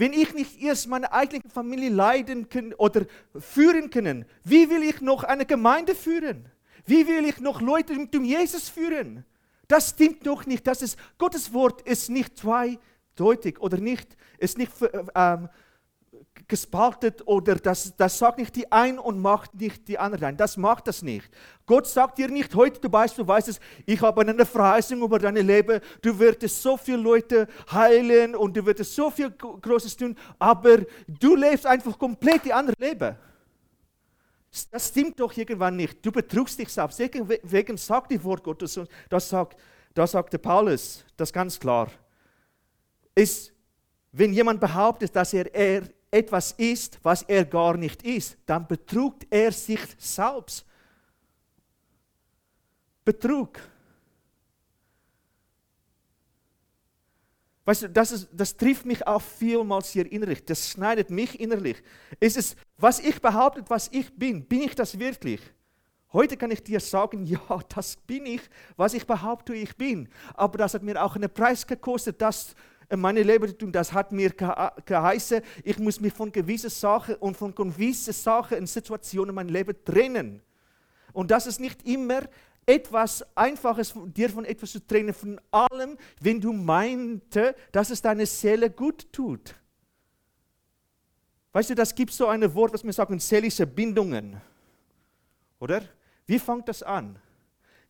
wenn 0.00 0.14
ich 0.14 0.32
nicht 0.32 0.62
erst 0.62 0.88
meine 0.88 1.12
eigene 1.12 1.42
Familie 1.52 1.90
leiden 1.90 2.48
kann 2.48 2.72
oder 2.72 3.04
führen 3.38 3.90
kann, 3.90 4.24
wie 4.44 4.70
will 4.70 4.82
ich 4.82 5.02
noch 5.02 5.24
eine 5.24 5.44
Gemeinde 5.44 5.94
führen? 5.94 6.48
Wie 6.86 7.06
will 7.06 7.26
ich 7.26 7.38
noch 7.38 7.60
Leute 7.60 8.10
zum 8.10 8.24
Jesus 8.24 8.70
führen? 8.70 9.26
Das 9.68 9.90
stimmt 9.90 10.26
doch 10.26 10.46
nicht. 10.46 10.66
Das 10.66 10.80
ist, 10.80 10.98
Gottes 11.18 11.52
Wort 11.52 11.82
ist 11.82 12.08
nicht 12.08 12.38
zweideutig 12.38 13.60
oder 13.60 13.76
nicht, 13.76 14.16
ist 14.38 14.56
nicht 14.56 14.72
ähm, 15.14 15.50
gespaltet 16.50 17.26
oder 17.26 17.54
das, 17.54 17.96
das 17.96 18.18
sagt 18.18 18.38
nicht 18.38 18.56
die 18.56 18.70
ein 18.70 18.98
und 18.98 19.20
macht 19.20 19.54
nicht 19.54 19.86
die 19.88 19.98
andere 19.98 20.26
ein. 20.26 20.36
Das 20.36 20.56
macht 20.56 20.88
das 20.88 21.02
nicht. 21.02 21.30
Gott 21.64 21.86
sagt 21.86 22.18
dir 22.18 22.28
nicht 22.28 22.54
heute, 22.54 22.80
du 22.80 22.92
weißt, 22.92 23.16
du 23.16 23.26
weißt 23.26 23.48
es, 23.48 23.60
ich 23.86 24.00
habe 24.02 24.22
eine 24.22 24.44
Verheißung 24.44 25.00
über 25.00 25.18
dein 25.18 25.36
Leben, 25.36 25.80
du 26.02 26.18
wirst 26.18 26.42
so 26.62 26.76
viele 26.76 26.98
Leute 26.98 27.46
heilen 27.70 28.34
und 28.34 28.56
du 28.56 28.66
wirst 28.66 28.94
so 28.94 29.10
viel 29.10 29.30
Großes 29.30 29.96
tun, 29.96 30.16
aber 30.38 30.78
du 31.06 31.36
lebst 31.36 31.66
einfach 31.66 31.96
komplett 31.96 32.44
die 32.44 32.52
andere 32.52 32.74
Leben. 32.78 33.16
Das 34.72 34.88
stimmt 34.88 35.20
doch 35.20 35.36
irgendwann 35.36 35.76
nicht. 35.76 36.04
Du 36.04 36.10
betrugst 36.10 36.58
dich 36.58 36.68
selbst. 36.70 36.98
Deswegen 36.98 37.76
sagt 37.76 38.10
die 38.10 38.22
Wort 38.24 38.42
Gottes, 38.42 38.80
das 39.08 39.28
sagt, 39.28 39.56
das 39.94 40.10
sagte 40.10 40.38
Paulus, 40.38 41.04
das 41.16 41.32
ganz 41.32 41.58
klar. 41.58 41.88
Ist, 43.14 43.52
wenn 44.10 44.32
jemand 44.32 44.60
behauptet, 44.60 45.14
dass 45.14 45.32
er, 45.32 45.54
er 45.54 45.82
etwas 46.10 46.52
ist, 46.52 46.98
was 47.02 47.22
er 47.22 47.44
gar 47.44 47.76
nicht 47.76 48.02
ist, 48.02 48.36
dann 48.46 48.66
betrugt 48.66 49.26
er 49.30 49.52
sich 49.52 49.80
selbst. 49.98 50.64
Betrug. 53.04 53.60
Weißt 57.64 57.82
du, 57.82 57.90
das, 57.90 58.10
ist, 58.10 58.28
das 58.32 58.56
trifft 58.56 58.84
mich 58.84 59.06
auch 59.06 59.22
vielmals 59.22 59.90
hier 59.90 60.10
innerlich. 60.10 60.44
Das 60.44 60.70
schneidet 60.70 61.10
mich 61.10 61.38
innerlich. 61.38 61.82
Ist 62.18 62.36
es, 62.36 62.56
was 62.76 62.98
ich 62.98 63.20
behauptet, 63.20 63.70
was 63.70 63.88
ich 63.92 64.12
bin, 64.16 64.44
bin 64.44 64.62
ich 64.62 64.74
das 64.74 64.98
wirklich? 64.98 65.40
Heute 66.12 66.36
kann 66.36 66.50
ich 66.50 66.64
dir 66.64 66.80
sagen, 66.80 67.24
ja, 67.26 67.60
das 67.68 67.96
bin 67.96 68.26
ich, 68.26 68.42
was 68.76 68.94
ich 68.94 69.06
behaupte, 69.06 69.54
ich 69.54 69.76
bin. 69.76 70.08
Aber 70.34 70.58
das 70.58 70.74
hat 70.74 70.82
mir 70.82 71.00
auch 71.02 71.14
einen 71.14 71.32
Preis 71.32 71.66
gekostet, 71.66 72.20
das 72.20 72.54
meine 72.96 73.22
Leben 73.22 73.56
tun. 73.56 73.72
Das 73.72 73.92
hat 73.92 74.12
mir 74.12 74.30
geheißen, 74.30 75.42
ich 75.64 75.78
muss 75.78 76.00
mich 76.00 76.12
von 76.12 76.32
gewissen 76.32 76.70
Sachen 76.70 77.16
und 77.16 77.36
von 77.36 77.54
gewissen 77.54 78.12
Sachen 78.12 78.58
und 78.58 78.66
Situationen 78.66 79.30
in 79.30 79.34
meinem 79.34 79.48
Leben 79.48 79.76
trennen. 79.84 80.42
Und 81.12 81.30
das 81.30 81.46
ist 81.46 81.60
nicht 81.60 81.86
immer 81.86 82.22
etwas 82.66 83.24
Einfaches, 83.34 83.94
dir 84.06 84.30
von 84.30 84.44
etwas 84.44 84.72
zu 84.72 84.86
trennen, 84.86 85.14
von 85.14 85.40
allem, 85.50 85.96
wenn 86.20 86.40
du 86.40 86.52
meinte, 86.52 87.54
dass 87.72 87.90
es 87.90 88.02
deine 88.02 88.26
Seele 88.26 88.70
gut 88.70 89.12
tut. 89.12 89.54
Weißt 91.52 91.70
du, 91.70 91.74
das 91.74 91.94
gibt 91.94 92.12
so 92.12 92.28
ein 92.28 92.54
Wort, 92.54 92.72
was 92.72 92.84
wir 92.84 92.92
sagen, 92.92 93.18
seelische 93.18 93.66
Bindungen. 93.66 94.40
Oder? 95.58 95.82
Wie 96.26 96.38
fängt 96.38 96.68
das 96.68 96.82
an? 96.82 97.18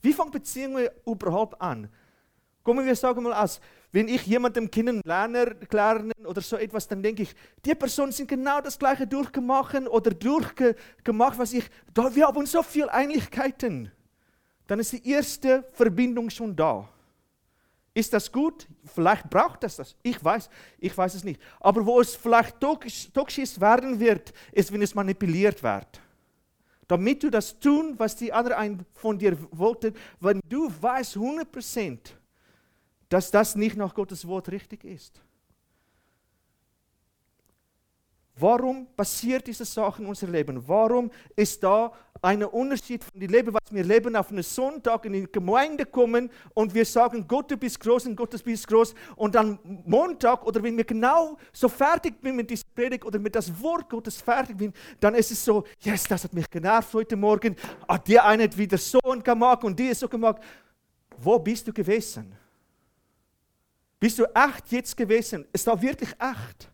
Wie 0.00 0.14
fängt 0.14 0.32
Beziehungen 0.32 0.88
überhaupt 1.04 1.60
an? 1.60 1.90
Kommen 2.62 2.86
wir 2.86 2.96
sagen 2.96 3.22
mal 3.22 3.34
aus, 3.34 3.60
wenn 3.92 4.08
ich 4.08 4.26
jemandem 4.26 4.70
kennenlerne 4.70 5.56
oder 6.24 6.40
so 6.40 6.56
etwas, 6.56 6.86
dann 6.86 7.02
denke 7.02 7.22
ich, 7.22 7.34
die 7.64 7.74
Personen 7.74 8.12
sind 8.12 8.28
genau 8.28 8.60
das 8.60 8.78
gleiche 8.78 9.06
durchgemacht 9.06 9.74
oder 9.88 10.10
durchgemacht, 10.12 11.38
was 11.38 11.52
ich, 11.52 11.64
wir 11.94 12.26
haben 12.26 12.46
so 12.46 12.62
viele 12.62 12.88
Ähnlichkeiten. 12.92 13.90
Dann 14.66 14.78
ist 14.78 14.92
die 14.92 15.10
erste 15.10 15.64
Verbindung 15.72 16.30
schon 16.30 16.54
da. 16.54 16.88
Ist 17.92 18.12
das 18.12 18.30
gut? 18.30 18.68
Vielleicht 18.84 19.28
braucht 19.28 19.64
das 19.64 19.74
das. 19.74 19.96
Ich 20.02 20.22
weiß, 20.22 20.48
ich 20.78 20.96
weiß 20.96 21.14
es 21.14 21.24
nicht. 21.24 21.40
Aber 21.58 21.84
wo 21.84 22.00
es 22.00 22.14
vielleicht 22.14 22.60
toxisch 22.60 23.60
werden 23.60 23.98
wird, 23.98 24.32
ist, 24.52 24.72
wenn 24.72 24.80
es 24.80 24.94
manipuliert 24.94 25.60
wird. 25.62 26.00
Damit 26.86 27.22
du 27.24 27.30
das 27.30 27.58
tun, 27.58 27.94
was 27.98 28.14
die 28.14 28.32
anderen 28.32 28.86
von 28.94 29.18
dir 29.18 29.36
wollten, 29.50 29.94
wenn 30.20 30.40
du 30.48 30.70
weißt 30.80 31.16
100%, 31.16 31.98
dass 33.10 33.30
das 33.30 33.54
nicht 33.56 33.76
nach 33.76 33.92
Gottes 33.92 34.26
Wort 34.26 34.50
richtig 34.50 34.84
ist. 34.84 35.20
Warum 38.36 38.86
passiert 38.96 39.46
diese 39.46 39.66
Sache 39.66 40.00
in 40.00 40.08
unserem 40.08 40.32
Leben? 40.32 40.66
Warum 40.66 41.10
ist 41.36 41.62
da 41.62 41.92
ein 42.22 42.42
Unterschied 42.42 43.04
von 43.04 43.20
dem 43.20 43.30
Leben, 43.30 43.52
was 43.52 43.70
wir 43.70 43.84
leben, 43.84 44.16
auf 44.16 44.30
einen 44.30 44.42
Sonntag 44.42 45.04
in 45.04 45.12
die 45.12 45.30
Gemeinde 45.30 45.84
kommen 45.84 46.30
und 46.54 46.72
wir 46.74 46.86
sagen, 46.86 47.26
Gott, 47.26 47.50
du 47.50 47.56
bist 47.58 47.78
groß 47.80 48.06
und 48.06 48.16
Gott, 48.16 48.32
du 48.32 48.38
bist 48.38 48.66
groß. 48.66 48.94
Und 49.16 49.34
dann 49.34 49.58
Montag 49.84 50.46
oder 50.46 50.62
wenn 50.62 50.76
wir 50.76 50.84
genau 50.84 51.36
so 51.52 51.68
fertig 51.68 52.14
sind 52.22 52.36
mit 52.36 52.48
dieser 52.48 52.64
Predigt 52.74 53.04
oder 53.04 53.18
mit 53.18 53.34
das 53.34 53.60
Wort 53.60 53.90
Gottes 53.90 54.16
fertig 54.16 54.58
sind, 54.58 54.76
dann 55.00 55.14
ist 55.14 55.30
es 55.30 55.44
so, 55.44 55.64
yes, 55.80 56.04
das 56.04 56.24
hat 56.24 56.32
mich 56.32 56.48
genervt 56.48 56.94
heute 56.94 57.16
Morgen. 57.16 57.56
Ah, 57.86 57.98
der 57.98 58.24
eine 58.24 58.44
hat 58.44 58.56
wieder 58.56 58.78
so 58.78 59.00
gemacht 59.00 59.64
und 59.64 59.78
die 59.78 59.88
ist 59.88 60.00
so 60.00 60.08
gemacht. 60.08 60.40
Wo 61.18 61.38
bist 61.38 61.68
du 61.68 61.72
gewesen? 61.72 62.39
Bist 64.00 64.18
du 64.18 64.24
echt 64.34 64.72
jetzt 64.72 64.96
gewesen? 64.96 65.46
Ist 65.52 65.66
da 65.66 65.80
wirklich 65.80 66.10
echt? 66.18 66.72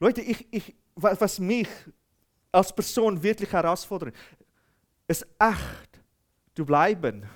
Leute, 0.00 0.22
ich, 0.22 0.46
ich, 0.50 0.74
was 0.94 1.38
mich 1.38 1.68
als 2.50 2.74
Person 2.74 3.22
wirklich 3.22 3.52
herausfordert, 3.52 4.14
ist 5.06 5.26
echt 5.38 6.00
zu 6.54 6.64
bleiben. 6.64 7.28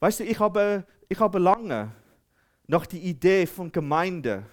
Weißt 0.00 0.18
du, 0.20 0.24
ich 0.24 0.38
habe, 0.40 0.84
ich 1.08 1.18
habe 1.20 1.38
lange 1.38 1.92
noch 2.66 2.86
die 2.86 2.98
Idee 2.98 3.46
von 3.46 3.70
Gemeinde 3.70 4.44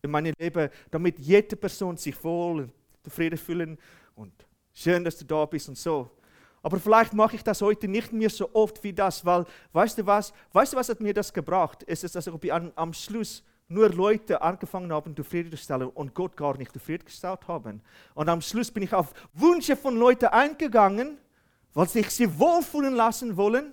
in 0.00 0.10
meinem 0.10 0.32
Leben, 0.38 0.70
damit 0.90 1.18
jede 1.18 1.56
Person 1.56 1.98
sich 1.98 2.22
wohl 2.24 2.62
und 2.62 2.72
zufrieden 3.02 3.36
fühlen 3.36 3.78
und 4.14 4.32
schön, 4.72 5.04
dass 5.04 5.18
du 5.18 5.24
da 5.26 5.44
bist 5.44 5.68
und 5.68 5.76
so. 5.76 6.15
Aber 6.66 6.80
vielleicht 6.80 7.14
mache 7.14 7.36
ich 7.36 7.44
das 7.44 7.62
heute 7.62 7.86
nicht 7.86 8.12
mehr 8.12 8.28
so 8.28 8.50
oft 8.52 8.82
wie 8.82 8.92
das, 8.92 9.24
weil, 9.24 9.44
weißt 9.72 9.98
du 9.98 10.06
was, 10.06 10.32
weißt 10.52 10.72
du 10.72 10.76
was 10.76 10.88
hat 10.88 11.00
mir 11.00 11.14
das 11.14 11.32
gebracht? 11.32 11.84
Es 11.86 12.02
ist, 12.02 12.16
dass 12.16 12.26
ich 12.26 12.52
am, 12.52 12.92
Schluss 12.92 13.44
nur 13.68 13.88
Leute 13.90 14.42
angefangen 14.42 14.92
haben, 14.92 15.14
zufriedenzustellen 15.14 15.86
und 15.86 16.12
Gott 16.12 16.36
gar 16.36 16.56
nicht 16.56 16.72
zufriedengestellt 16.72 17.46
haben. 17.46 17.82
Und 18.14 18.28
am 18.28 18.40
Schluss 18.40 18.72
bin 18.72 18.82
ich 18.82 18.92
auf 18.92 19.14
Wünsche 19.32 19.76
von 19.76 19.96
Leuten 19.96 20.26
eingegangen, 20.26 21.18
weil 21.72 21.88
sich 21.88 22.10
sie 22.10 22.36
wohlfühlen 22.36 22.96
lassen 22.96 23.36
wollen. 23.36 23.72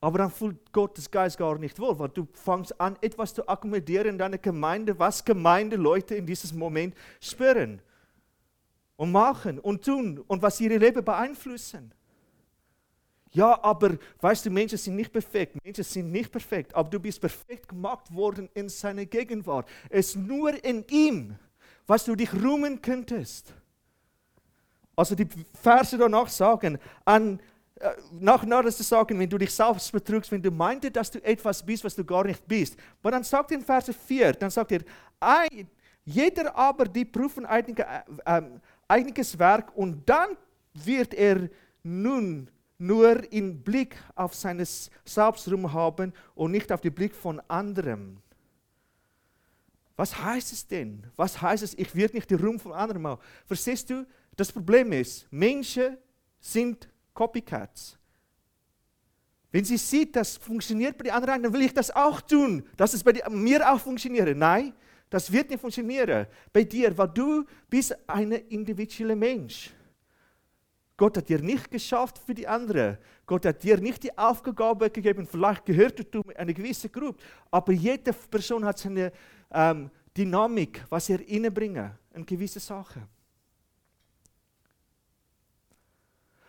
Aber 0.00 0.18
dann 0.18 0.32
fühlt 0.32 0.72
Gottes 0.72 1.08
Geist 1.08 1.38
gar 1.38 1.56
nicht 1.56 1.78
wohl, 1.78 1.96
weil 2.00 2.08
du 2.08 2.26
fängst 2.32 2.80
an, 2.80 2.96
etwas 3.00 3.32
zu 3.32 3.46
akkommodieren 3.46 4.08
in 4.08 4.18
deiner 4.18 4.38
Gemeinde, 4.38 4.98
was 4.98 5.24
Gemeindeleute 5.24 6.16
in 6.16 6.26
diesem 6.26 6.58
Moment 6.58 6.96
spüren 7.20 7.80
und 8.96 9.12
machen 9.12 9.58
und 9.58 9.84
tun 9.84 10.22
und 10.26 10.42
was 10.42 10.60
ihre 10.60 10.78
Leben 10.78 11.04
beeinflussen. 11.04 11.92
Ja, 13.32 13.62
aber 13.62 13.98
weißt 14.20 14.46
du, 14.46 14.50
Menschen 14.50 14.78
sind 14.78 14.96
nicht 14.96 15.12
perfekt. 15.12 15.62
Menschen 15.62 15.84
sind 15.84 16.10
nicht 16.10 16.32
perfekt, 16.32 16.74
aber 16.74 16.88
du 16.88 16.98
bist 16.98 17.20
perfekt 17.20 17.68
gemacht 17.68 18.12
worden 18.14 18.48
in 18.54 18.68
seiner 18.68 19.04
Gegenwart. 19.04 19.68
Es 19.90 20.08
ist 20.08 20.16
nur 20.16 20.64
in 20.64 20.84
ihm, 20.88 21.36
was 21.86 22.04
du 22.04 22.14
dich 22.14 22.32
ruhen 22.32 22.80
könntest. 22.80 23.52
Also 24.96 25.14
die 25.14 25.28
Verse 25.52 25.98
danach 25.98 26.28
sagen, 26.28 26.78
an, 27.04 27.38
äh, 27.78 27.90
nach, 28.12 28.42
zu 28.70 28.82
sagen, 28.82 29.18
wenn 29.18 29.28
du 29.28 29.36
dich 29.36 29.52
selbst 29.52 29.92
betrügst, 29.92 30.32
wenn 30.32 30.40
du 30.40 30.50
meintest, 30.50 30.96
dass 30.96 31.10
du 31.10 31.22
etwas 31.22 31.64
bist, 31.64 31.84
was 31.84 31.94
du 31.94 32.04
gar 32.04 32.24
nicht 32.24 32.46
bist. 32.48 32.78
Aber 33.02 33.10
dann 33.10 33.22
sagt 33.22 33.50
in 33.50 33.60
Vers 33.60 33.90
4, 34.06 34.32
dann 34.32 34.50
sagt 34.50 34.72
er, 34.72 34.80
jeder 36.06 36.56
aber, 36.56 36.86
die 36.86 37.04
prüfen 37.04 37.44
einige, 37.44 37.84
äh, 37.84 38.38
äh, 38.38 38.42
einiges 38.88 39.38
Werk 39.38 39.76
und 39.76 40.08
dann 40.08 40.36
wird 40.74 41.14
er 41.14 41.48
nun 41.82 42.50
nur 42.78 43.32
im 43.32 43.62
Blick 43.62 43.96
auf 44.14 44.34
seines 44.34 44.90
Selbstruhm 45.04 45.72
haben 45.72 46.12
und 46.34 46.50
nicht 46.50 46.70
auf 46.70 46.80
den 46.80 46.94
Blick 46.94 47.14
von 47.14 47.40
anderem. 47.48 48.18
Was 49.96 50.22
heißt 50.22 50.52
es 50.52 50.66
denn? 50.66 51.06
Was 51.16 51.40
heißt 51.40 51.62
es, 51.62 51.74
ich 51.74 51.94
werde 51.94 52.16
nicht 52.16 52.30
den 52.30 52.38
Ruhm 52.38 52.60
von 52.60 52.72
anderen 52.72 53.06
haben? 53.06 53.22
Verstehst 53.46 53.88
du? 53.88 54.06
Das 54.36 54.52
Problem 54.52 54.92
ist, 54.92 55.26
Menschen 55.30 55.96
sind 56.38 56.88
Copycats. 57.14 57.96
Wenn 59.50 59.64
sie 59.64 59.78
sieht, 59.78 60.14
das 60.14 60.36
funktioniert 60.36 60.98
bei 60.98 61.04
den 61.04 61.14
anderen, 61.14 61.44
dann 61.44 61.52
will 61.52 61.62
ich 61.62 61.72
das 61.72 61.90
auch 61.90 62.20
tun, 62.20 62.62
dass 62.76 62.92
es 62.92 63.02
bei 63.02 63.14
mir 63.30 63.72
auch 63.72 63.80
funktioniert. 63.80 64.36
Nein, 64.36 64.74
das 65.10 65.30
wird 65.30 65.50
nicht 65.50 65.60
funktionieren 65.60 66.26
bei 66.52 66.64
dir, 66.64 66.96
weil 66.96 67.08
du 67.08 67.44
bist 67.68 67.96
ein 68.08 68.32
individueller 68.32 69.16
Mensch. 69.16 69.70
Gott 70.96 71.16
hat 71.18 71.28
dir 71.28 71.40
nicht 71.40 71.70
geschafft 71.70 72.18
für 72.18 72.34
die 72.34 72.48
anderen. 72.48 72.96
Gott 73.26 73.44
hat 73.44 73.62
dir 73.62 73.78
nicht 73.78 74.02
die 74.02 74.16
Aufgabe 74.16 74.90
gegeben, 74.90 75.26
vielleicht 75.26 75.66
gehört 75.66 76.14
du 76.14 76.22
eine 76.34 76.54
gewisse 76.54 76.88
Gruppe, 76.88 77.22
aber 77.50 77.72
jede 77.72 78.12
Person 78.12 78.64
hat 78.64 78.78
seine 78.78 79.12
ähm, 79.50 79.90
Dynamik, 80.16 80.84
was 80.88 81.10
er 81.10 81.20
innebringen, 81.28 81.90
eine 82.14 82.24
gewisse 82.24 82.60
Sache. 82.60 83.06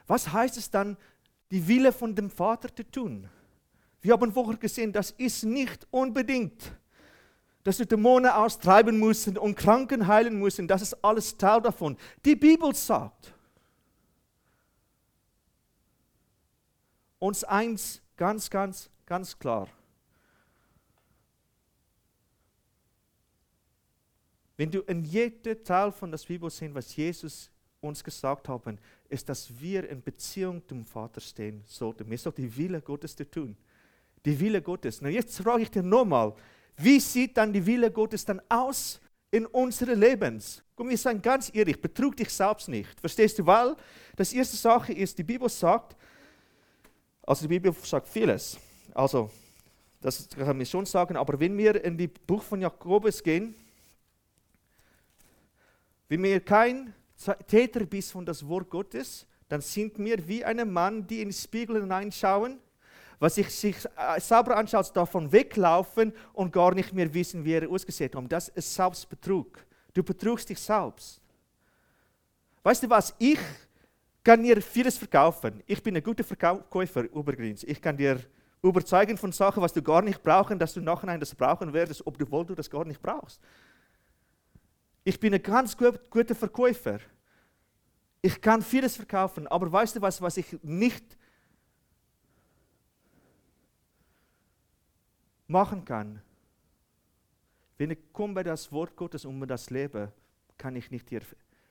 Was 0.08 0.32
heißt 0.32 0.58
es 0.58 0.72
dann, 0.72 0.96
die 1.52 1.68
Wille 1.68 1.92
von 1.92 2.16
dem 2.16 2.30
Vater 2.30 2.74
zu 2.74 2.90
tun? 2.90 3.30
Wir 4.02 4.14
haben 4.14 4.32
vorher 4.32 4.56
gesehen, 4.56 4.94
das 4.94 5.12
ist 5.12 5.44
nicht 5.44 5.86
unbedingt, 5.92 6.72
dass 7.68 7.80
du 7.80 7.86
Dämonen 7.86 8.32
austreiben 8.32 8.98
musst 8.98 9.28
und 9.38 9.56
Kranken 9.56 10.08
heilen 10.08 10.40
musst. 10.40 10.62
Das 10.68 10.82
ist 10.82 10.94
alles 11.04 11.38
Teil 11.38 11.62
davon. 11.62 11.98
Die 12.24 12.34
Bibel 12.34 12.74
sagt, 12.74 13.34
uns 17.20 17.44
eins 17.44 18.02
ganz, 18.16 18.50
ganz, 18.50 18.90
ganz 19.06 19.38
klar. 19.38 19.68
Wenn 24.56 24.72
du 24.72 24.80
in 24.84 25.04
jedem 25.04 25.62
Teil 25.62 25.92
von 25.92 26.10
der 26.10 26.20
Bibel 26.26 26.50
sehen, 26.50 26.74
was 26.74 26.96
Jesus 26.96 27.52
uns 27.82 28.02
gesagt 28.02 28.48
hat, 28.48 28.62
ist, 29.10 29.28
dass 29.28 29.60
wir 29.60 29.90
in 29.90 30.02
Beziehung 30.02 30.66
zum 30.66 30.86
Vater 30.86 31.20
stehen 31.20 31.66
sollten. 31.66 32.10
Wir 32.10 32.18
sollten 32.18 32.44
die 32.44 32.56
Wille 32.56 32.80
Gottes 32.80 33.14
zu 33.14 33.30
tun. 33.30 33.58
Die 34.24 34.40
Wille 34.40 34.62
Gottes. 34.62 35.02
Na 35.02 35.10
jetzt 35.10 35.42
frage 35.42 35.64
ich 35.64 35.70
dir 35.70 35.84
nochmal, 35.84 36.34
wie 36.78 37.00
sieht 37.00 37.36
dann 37.38 37.52
die 37.52 37.66
Wille 37.66 37.92
Gottes 37.92 38.24
dann 38.24 38.42
aus 38.50 39.02
in 39.32 39.46
unserem 39.48 40.00
Lebens? 40.00 40.64
Komm, 40.76 40.90
wir 40.90 40.98
sagen 40.98 41.22
ganz 41.22 41.52
ehrlich, 41.54 41.82
betrug 41.82 42.16
dich 42.16 42.30
selbst 42.30 42.70
nicht. 42.70 43.00
Verstehst 43.00 43.40
du? 43.40 43.46
Weil 43.46 43.76
das 44.16 44.32
erste 44.32 44.56
Sache 44.56 44.94
ist, 44.94 45.18
die 45.18 45.24
Bibel 45.24 45.50
sagt, 45.50 45.96
also 47.24 47.42
die 47.42 47.48
Bibel 47.48 47.74
sagt 47.84 48.08
vieles. 48.08 48.58
Also, 48.94 49.32
das 50.00 50.30
kann 50.30 50.56
man 50.56 50.66
schon 50.66 50.86
sagen, 50.86 51.18
aber 51.18 51.40
wenn 51.40 51.58
wir 51.58 51.84
in 51.84 51.98
die 51.98 52.08
Buch 52.08 52.44
von 52.44 52.62
Jakobus 52.62 53.24
gehen, 53.24 53.56
wenn 56.08 56.22
wir 56.22 56.40
kein 56.40 56.94
Täter 57.48 57.86
bist 57.86 58.12
von 58.12 58.26
das 58.26 58.48
Wort 58.48 58.70
Gottes, 58.70 59.26
dann 59.50 59.62
sind 59.62 59.98
wir 59.98 60.28
wie 60.28 60.46
ein 60.46 60.72
Mann, 60.72 61.08
die 61.08 61.22
in 61.22 61.30
den 61.30 61.34
Spiegel 61.34 61.82
hineinschauen, 61.82 62.60
was 63.20 63.36
sich, 63.36 63.50
sich 63.50 63.76
äh, 63.96 64.20
selber 64.20 64.58
anschaut, 64.58 64.96
davon 64.96 65.32
weglaufen 65.32 66.14
und 66.34 66.54
gar 66.54 66.74
nicht 66.74 66.94
mehr 66.94 67.12
wissen, 67.14 67.44
wie 67.44 67.54
er 67.54 67.70
ausgesehen 67.70 68.12
hat. 68.14 68.32
Das 68.32 68.50
ist 68.50 68.74
Selbstbetrug. 68.74 69.66
Du 69.94 70.04
betrugst 70.04 70.50
dich 70.50 70.60
selbst. 70.60 71.20
Weißt 72.64 72.84
du 72.84 72.90
was? 72.90 73.16
Ich 73.18 73.40
kann 74.24 74.44
dir 74.44 74.62
vieles 74.62 74.98
verkaufen. 74.98 75.64
Ich 75.66 75.82
bin 75.82 75.96
ein 75.96 76.04
guter 76.04 76.24
Verkäufer 76.24 77.04
übrigens. 77.04 77.64
Ich 77.64 77.82
kann 77.82 77.98
dir 77.98 78.20
überzeugen 78.62 79.18
von 79.18 79.32
Sachen, 79.32 79.64
was 79.64 79.74
du 79.74 79.82
gar 79.82 80.02
nicht 80.02 80.22
brauchen, 80.22 80.60
dass 80.60 80.74
du 80.74 80.82
nachher 80.82 81.18
das 81.18 81.34
brauchen 81.34 81.74
wirst, 81.74 82.06
obwohl 82.06 82.46
du 82.46 82.54
das 82.54 82.70
gar 82.70 82.86
nicht 82.86 83.02
brauchst. 83.02 83.40
Ich 85.04 85.20
bin 85.20 85.34
ein 85.34 85.42
ganz 85.42 85.76
guter 85.78 86.36
Verkäufer. 86.36 87.00
Ich 88.22 88.42
kann 88.42 88.62
vieles 88.62 88.98
verkaufen, 88.98 89.48
aber 89.48 89.72
weißt 89.72 89.96
du 89.96 90.02
was, 90.02 90.22
was 90.22 90.38
ich 90.38 90.58
nicht 90.62 91.18
machen 95.48 95.86
kann? 95.86 96.22
Wenn 97.78 97.92
ich 97.92 98.00
komme 98.12 98.34
bei 98.36 98.44
das 98.44 98.72
Wort 98.72 98.96
Gottes 98.96 99.26
um 99.26 99.46
das 99.48 99.70
Leben, 99.70 100.10
kann 100.58 100.76
ich 100.76 100.90
nicht 100.90 101.10
dir 101.10 101.22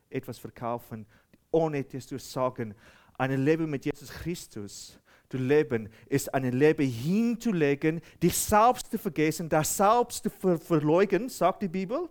etwas 0.08 0.38
verkaufen, 0.38 1.06
ohne 1.50 1.82
dass 1.84 2.06
du 2.06 2.18
sagen, 2.18 2.74
ein 3.18 3.44
Leben 3.44 3.70
mit 3.70 3.84
Jesus 3.84 4.10
Christus 4.10 4.98
zu 5.28 5.38
leben, 5.38 5.88
ist 6.06 6.32
ein 6.32 6.44
Leben 6.52 6.86
hinzulegen, 6.86 8.00
dich 8.22 8.36
selbst 8.36 8.90
zu 8.90 8.98
vergessen, 8.98 9.48
das 9.48 9.76
selbst 9.76 10.22
zu 10.22 10.30
ver 10.30 10.58
verleugnen, 10.58 11.28
sagt 11.28 11.62
die 11.62 11.68
Bibel, 11.68 12.08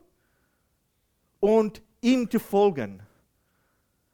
und 1.39 1.81
ihm 2.01 2.29
zu 2.29 2.39
folgen. 2.39 3.01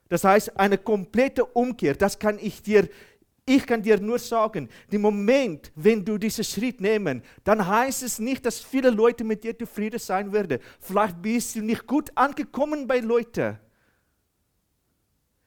Das 0.10 0.24
heißt, 0.24 0.58
eine 0.58 0.78
komplette 0.78 1.46
Umkehr, 1.46 1.96
das 1.96 2.20
kann 2.20 2.38
ich 2.40 2.62
dir, 2.62 2.90
ich 3.46 3.66
kann 3.66 3.82
dir 3.82 4.00
nur 4.00 4.20
sagen, 4.20 4.70
im 4.90 5.02
Moment, 5.02 5.72
wenn 5.76 6.06
du 6.06 6.18
diesen 6.18 6.44
Schritt 6.44 6.80
nehmen, 6.80 7.24
dann 7.44 7.66
heißt 7.66 8.04
es 8.04 8.20
nicht, 8.20 8.46
dass 8.46 8.60
viele 8.60 8.90
Leute 8.90 9.24
mit 9.24 9.44
dir 9.44 9.58
zufrieden 9.58 10.00
sein 10.00 10.32
werden. 10.32 10.60
Vielleicht 10.80 11.22
bist 11.22 11.56
du 11.56 11.62
nicht 11.62 11.86
gut 11.88 12.12
angekommen 12.16 12.88
bei 12.88 13.00
Leuten 13.00 13.58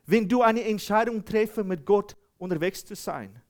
wenn 0.07 0.29
du 0.29 0.43
eine 0.43 0.65
Entscheidung 0.65 1.25
treffe, 1.25 1.65
mit 1.65 1.85
Gott 1.85 2.17
unterwegs 2.39 2.85
zu 2.85 2.95
sein. 2.95 3.41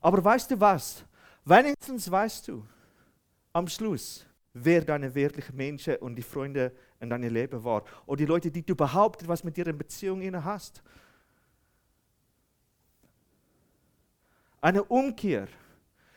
Aber 0.00 0.22
weißt 0.22 0.50
du 0.50 0.60
was? 0.60 1.04
Wenigstens 1.44 2.10
weißt 2.10 2.48
du 2.48 2.66
am 3.52 3.66
Schluss, 3.66 4.26
wer 4.52 4.82
deine 4.82 5.14
wirklichen 5.14 5.56
Menschen 5.56 5.96
und 5.96 6.14
die 6.14 6.22
Freunde 6.22 6.72
in 7.00 7.10
deinem 7.10 7.32
Leben 7.32 7.62
war. 7.64 7.84
Oder 8.06 8.18
die 8.18 8.26
Leute, 8.26 8.50
die 8.50 8.64
du 8.64 8.74
behauptet, 8.74 9.26
was 9.26 9.42
mit 9.42 9.58
ihrer 9.58 9.72
Beziehung 9.72 10.20
inne 10.20 10.44
hast. 10.44 10.82
Eine 14.60 14.84
Umkehr 14.84 15.48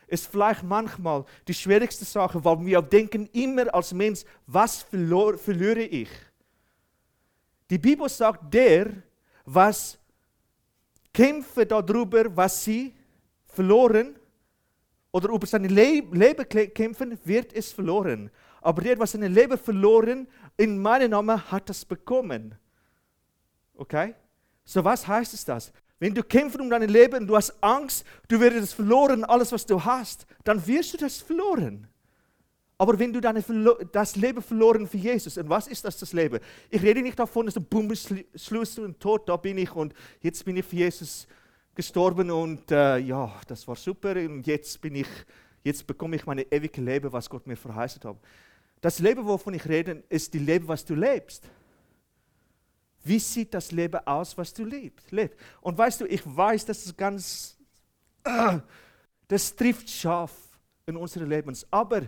ist 0.07 0.27
vielleicht 0.27 0.63
manchmal 0.63 1.25
die 1.47 1.53
schwierigste 1.53 2.05
Sache, 2.05 2.43
weil 2.43 2.65
wir 2.65 2.81
denken 2.81 3.27
immer 3.33 3.73
als 3.73 3.93
Mensch, 3.93 4.23
was 4.45 4.83
verliere 4.83 5.83
ich? 5.83 6.09
Die 7.69 7.77
Bibel 7.77 8.07
sagt, 8.09 8.53
der, 8.53 8.91
was 9.45 9.97
kämpfen 11.13 11.67
darüber, 11.67 12.35
was 12.35 12.63
sie 12.63 12.93
verloren 13.45 14.15
oder 15.11 15.29
über 15.29 15.47
sein 15.47 15.63
Leben 15.65 16.47
kämpfen, 16.73 17.17
wird 17.23 17.53
es 17.53 17.71
verloren. 17.71 18.29
Aber 18.61 18.81
der, 18.81 18.99
was 18.99 19.11
sein 19.11 19.21
Leben 19.33 19.57
verloren, 19.57 20.27
in 20.57 20.77
meinem 20.79 21.11
Namen 21.11 21.51
hat 21.51 21.69
das 21.69 21.85
bekommen. 21.85 22.55
Okay? 23.75 24.15
So 24.65 24.83
was 24.83 25.07
heißt 25.07 25.33
es 25.33 25.45
das? 25.45 25.73
Wenn 26.03 26.13
du 26.13 26.21
kämpfst 26.21 26.59
um 26.59 26.69
dein 26.69 26.89
Leben, 26.89 27.25
du 27.25 27.37
hast 27.37 27.53
Angst, 27.63 28.05
du 28.27 28.37
wirst 28.37 28.73
verloren, 28.73 29.23
alles 29.23 29.53
was 29.53 29.65
du 29.65 29.81
hast, 29.81 30.25
dann 30.43 30.67
wirst 30.67 30.93
du 30.93 30.97
das 30.97 31.19
verloren. 31.19 31.87
Aber 32.77 32.99
wenn 32.99 33.13
du 33.13 33.21
deine, 33.21 33.41
das 33.89 34.17
Leben 34.17 34.41
verloren 34.41 34.85
für 34.85 34.97
Jesus, 34.97 35.37
und 35.37 35.47
was 35.47 35.65
ist 35.69 35.85
das, 35.85 35.97
das 35.97 36.11
Leben? 36.11 36.41
Ich 36.69 36.81
rede 36.81 37.01
nicht 37.01 37.17
davon, 37.17 37.45
dass 37.45 37.55
du 37.55 37.61
bumm, 37.61 37.89
Schluss 38.35 38.77
und 38.79 38.99
tot, 38.99 39.29
da 39.29 39.37
bin 39.37 39.57
ich 39.57 39.73
und 39.73 39.93
jetzt 40.19 40.43
bin 40.43 40.57
ich 40.57 40.65
für 40.65 40.75
Jesus 40.75 41.25
gestorben 41.73 42.29
und 42.31 42.69
äh, 42.69 42.97
ja, 42.97 43.33
das 43.47 43.65
war 43.65 43.77
super 43.77 44.13
und 44.17 44.45
jetzt 44.45 44.81
bin 44.81 44.95
ich, 44.95 45.07
jetzt 45.63 45.87
bekomme 45.87 46.17
ich 46.17 46.25
mein 46.25 46.39
ewiges 46.51 46.83
Leben, 46.83 47.13
was 47.13 47.29
Gott 47.29 47.47
mir 47.47 47.55
verheißen 47.55 48.03
hat. 48.03 48.17
Das 48.81 48.99
Leben, 48.99 49.25
wovon 49.25 49.53
ich 49.53 49.65
rede, 49.69 50.03
ist 50.09 50.33
das 50.33 50.41
Leben, 50.41 50.67
was 50.67 50.83
du 50.83 50.95
lebst. 50.95 51.47
Wie 53.03 53.19
sieht 53.19 53.53
das 53.53 53.71
Leben 53.71 53.99
aus, 54.07 54.37
was 54.37 54.53
du 54.53 54.63
lebst? 54.63 55.07
Und 55.61 55.77
weißt 55.77 56.01
du, 56.01 56.05
ich 56.05 56.21
weiß, 56.25 56.65
dass 56.65 56.85
es 56.85 56.95
ganz, 56.95 57.57
das 59.27 59.55
trifft 59.55 59.89
scharf 59.89 60.33
in 60.85 60.95
unserem 60.95 61.29
Leben. 61.29 61.57
Aber 61.69 62.03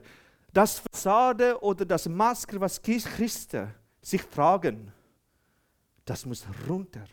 das 0.54 0.80
Fassade 0.80 1.62
oder 1.62 1.86
das 1.86 2.08
Maske, 2.08 2.60
was 2.60 2.82
Christen 2.82 3.74
sich 4.02 4.24
tragen, 4.24 4.92
das 6.06 6.26
muss 6.26 6.46
runter. 6.70 7.04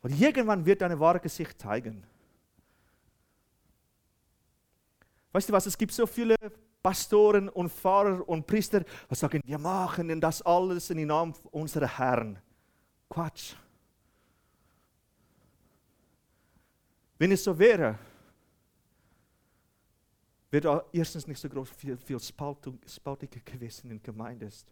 Und 0.00 0.18
irgendwann 0.18 0.64
wird 0.64 0.80
deine 0.80 0.98
wahre 0.98 1.20
Gesicht 1.20 1.60
zeigen. 1.60 2.02
Weißt 5.32 5.48
du 5.48 5.52
was, 5.52 5.66
es 5.66 5.76
gibt 5.76 5.92
so 5.92 6.06
viele 6.06 6.36
Pastoren 6.82 7.48
und 7.48 7.70
Pfarrer 7.70 8.28
und 8.28 8.46
Priester, 8.46 8.80
die 8.80 9.14
sagen, 9.14 9.40
wir 9.44 9.58
machen 9.58 10.20
das 10.20 10.42
alles 10.42 10.90
in 10.90 10.98
den 10.98 11.08
Namen 11.08 11.34
unserer 11.50 11.86
Herren. 11.86 12.38
Quatsch. 13.08 13.54
Wenn 17.18 17.30
es 17.30 17.44
so 17.44 17.56
wäre, 17.56 17.98
wird 20.50 20.66
erstens 20.92 21.26
nicht 21.26 21.38
so 21.38 21.48
groß 21.48 21.70
viel, 21.70 21.96
viel 21.96 22.18
Spaltung, 22.20 22.78
spaltiger 22.86 23.40
gewesen 23.40 23.90
in 23.90 24.02
der 24.02 24.12
Gemeinde 24.12 24.46
ist. 24.46 24.66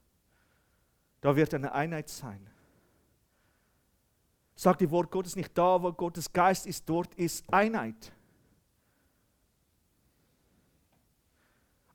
Da 1.20 1.35
wird 1.35 1.55
eine 1.55 1.73
Einheit 1.73 2.09
sein. 2.09 2.51
Sagt 4.57 4.81
die 4.81 4.90
Wort 4.90 5.11
Gottes 5.11 5.37
nicht 5.37 5.57
da, 5.57 5.83
wo 5.83 5.92
Gottes 5.92 6.31
Geist 6.33 6.66
ist, 6.66 6.87
dort 6.88 7.14
ist 7.14 7.51
Einheit. 7.53 8.12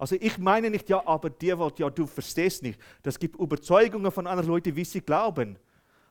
Also 0.05 0.17
ich 0.19 0.37
meine 0.37 0.69
nicht, 0.69 0.87
ja, 0.87 1.01
aber 1.07 1.31
dir, 1.31 1.57
ja, 1.79 1.89
du 1.89 2.05
verstehst 2.05 2.61
nicht. 2.61 2.79
Das 3.01 3.17
gibt 3.17 3.39
Überzeugungen 3.39 4.11
von 4.11 4.27
anderen 4.27 4.51
Leuten, 4.51 4.75
wie 4.75 4.85
sie 4.85 5.01
glauben. 5.01 5.57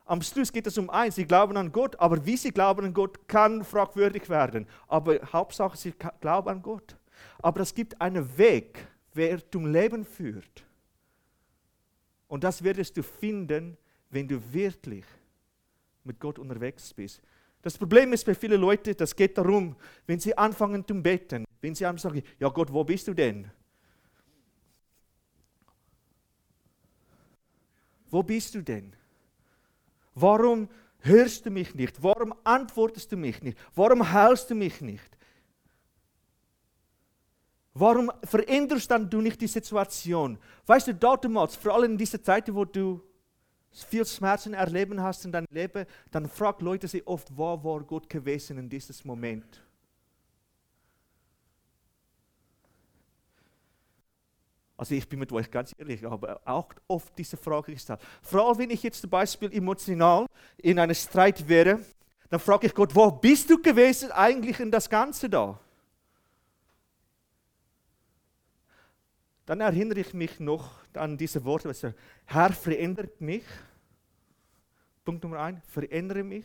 Am 0.04 0.20
Schluss 0.20 0.52
geht 0.52 0.66
es 0.66 0.76
um 0.76 0.90
eins, 0.90 1.14
sie 1.14 1.24
glauben 1.24 1.56
an 1.56 1.70
Gott, 1.70 1.94
aber 2.00 2.26
wie 2.26 2.36
sie 2.36 2.50
glauben 2.50 2.86
an 2.86 2.92
Gott, 2.92 3.28
kann 3.28 3.62
fragwürdig 3.62 4.28
werden. 4.28 4.66
Aber 4.88 5.20
Hauptsache, 5.32 5.76
sie 5.76 5.94
glauben 6.20 6.48
an 6.48 6.60
Gott. 6.60 6.96
Aber 7.38 7.60
es 7.60 7.72
gibt 7.72 8.00
einen 8.00 8.36
Weg, 8.36 8.84
der 9.14 9.48
zum 9.48 9.72
Leben 9.72 10.04
führt. 10.04 10.64
Und 12.26 12.42
das 12.42 12.64
wirst 12.64 12.96
du 12.96 13.04
finden, 13.04 13.76
wenn 14.10 14.26
du 14.26 14.40
wirklich 14.52 15.04
mit 16.02 16.18
Gott 16.18 16.40
unterwegs 16.40 16.92
bist. 16.92 17.22
Das 17.62 17.78
Problem 17.78 18.12
ist 18.12 18.26
bei 18.26 18.34
vielen 18.34 18.60
Leuten, 18.60 18.96
das 18.96 19.14
geht 19.14 19.38
darum, 19.38 19.76
wenn 20.08 20.18
sie 20.18 20.36
anfangen 20.36 20.84
zu 20.84 21.00
beten, 21.00 21.44
wenn 21.60 21.76
sie 21.76 21.86
einem 21.86 21.98
sagen, 21.98 22.24
ja 22.40 22.48
Gott, 22.48 22.72
wo 22.72 22.82
bist 22.82 23.06
du 23.06 23.14
denn? 23.14 23.52
Wo 28.14 28.22
bist 28.22 28.54
du 28.54 28.62
denn? 28.62 28.94
Warum 30.14 30.68
hörst 31.00 31.46
du 31.46 31.50
mich 31.50 31.74
nicht? 31.74 32.00
Warum 32.00 32.32
antwortest 32.44 33.10
du 33.10 33.16
mich 33.16 33.42
nicht? 33.42 33.58
Warum 33.74 34.08
heilst 34.12 34.48
du 34.48 34.54
mich 34.54 34.80
nicht? 34.80 35.18
Warum 37.72 38.12
veränderst 38.22 38.88
dann 38.88 39.10
du 39.10 39.20
nicht 39.20 39.40
die 39.40 39.48
Situation? 39.48 40.38
Weißt 40.64 40.86
du, 40.86 40.94
damals, 40.94 41.56
vor 41.56 41.74
allem 41.74 41.90
in 41.90 41.98
dieser 41.98 42.22
Zeit, 42.22 42.54
wo 42.54 42.64
du 42.64 43.02
viel 43.72 44.06
Schmerzen 44.06 44.54
erleben 44.54 45.02
hast 45.02 45.24
in 45.24 45.32
deinem 45.32 45.48
Leben, 45.50 45.84
dann 46.12 46.28
fragt 46.28 46.62
Leute 46.62 46.86
sich 46.86 47.04
oft, 47.08 47.36
wo 47.36 47.64
war 47.64 47.82
Gott 47.82 48.08
gewesen 48.08 48.58
in 48.58 48.68
diesem 48.68 48.94
Moment? 49.02 49.60
Also 54.84 54.96
ich 54.96 55.08
bin 55.08 55.18
mit 55.18 55.32
euch 55.32 55.50
ganz 55.50 55.74
ehrlich, 55.78 56.04
aber 56.04 56.42
auch 56.44 56.68
oft 56.88 57.16
diese 57.16 57.38
Frage 57.38 57.72
gestellt. 57.72 58.00
Vor 58.20 58.46
allem, 58.46 58.58
wenn 58.58 58.68
ich 58.68 58.82
jetzt 58.82 59.00
zum 59.00 59.08
Beispiel 59.08 59.50
emotional 59.50 60.26
in 60.58 60.78
einem 60.78 60.94
Streit 60.94 61.48
wäre, 61.48 61.80
dann 62.28 62.38
frage 62.38 62.66
ich 62.66 62.74
Gott, 62.74 62.94
wo 62.94 63.10
bist 63.10 63.48
du 63.48 63.62
gewesen 63.62 64.12
eigentlich 64.12 64.60
in 64.60 64.70
das 64.70 64.90
Ganze 64.90 65.30
da? 65.30 65.58
Dann 69.46 69.62
erinnere 69.62 70.00
ich 70.00 70.12
mich 70.12 70.38
noch 70.38 70.74
an 70.92 71.16
diese 71.16 71.42
Worte, 71.46 71.70
was 71.70 71.82
er, 71.82 71.94
Herr, 72.26 72.52
verändert 72.52 73.22
mich. 73.22 73.44
Punkt 75.02 75.22
Nummer 75.22 75.38
eins, 75.38 75.62
verändere 75.66 76.22
mich. 76.22 76.44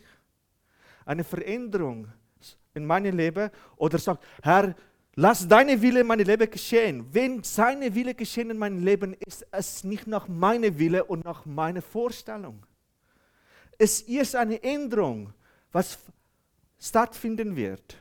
Eine 1.04 1.24
Veränderung 1.24 2.08
in 2.72 2.86
meinem 2.86 3.14
Leben 3.14 3.50
oder 3.76 3.98
sagt, 3.98 4.24
Herr, 4.42 4.74
lass 5.14 5.46
deine 5.46 5.80
Wille 5.80 6.00
in 6.00 6.06
meinem 6.06 6.26
Leben 6.26 6.50
geschehen. 6.50 7.06
Wenn 7.12 7.42
seine 7.42 7.94
Wille 7.94 8.14
geschehen 8.14 8.50
in 8.50 8.58
meinem 8.58 8.84
Leben, 8.84 9.14
ist 9.26 9.46
es 9.50 9.84
nicht 9.84 10.06
nach 10.06 10.28
meiner 10.28 10.78
Wille 10.78 11.04
und 11.04 11.24
nach 11.24 11.44
meiner 11.46 11.82
Vorstellung. 11.82 12.64
Es 13.78 14.02
ist 14.02 14.36
eine 14.36 14.62
Änderung, 14.62 15.32
was 15.72 15.98
stattfinden 16.78 17.56
wird. 17.56 17.96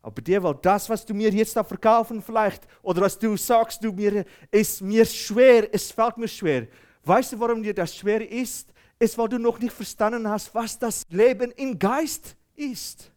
Aber 0.00 0.22
dir, 0.22 0.42
weil 0.42 0.54
das, 0.62 0.88
was 0.88 1.04
du 1.04 1.12
mir 1.12 1.30
jetzt 1.30 1.56
da 1.56 1.64
verkaufen 1.64 2.22
vielleicht, 2.22 2.66
oder 2.82 3.02
was 3.02 3.18
du 3.18 3.36
sagst, 3.36 3.82
du 3.82 3.92
mir, 3.92 4.24
ist 4.50 4.80
mir 4.80 5.04
schwer, 5.04 5.68
es 5.72 5.90
fällt 5.90 6.16
mir 6.16 6.28
schwer. 6.28 6.68
Weißt 7.04 7.32
du, 7.32 7.40
warum 7.40 7.62
dir 7.62 7.74
das 7.74 7.94
schwer 7.96 8.30
ist? 8.30 8.72
Es, 8.98 9.16
weil 9.16 9.28
du 9.28 9.38
noch 9.38 9.58
nicht 9.58 9.72
verstanden 9.72 10.28
hast, 10.28 10.54
was 10.54 10.78
das 10.78 11.02
Leben 11.10 11.50
im 11.52 11.78
Geist 11.78 12.36
ist. 12.54 13.12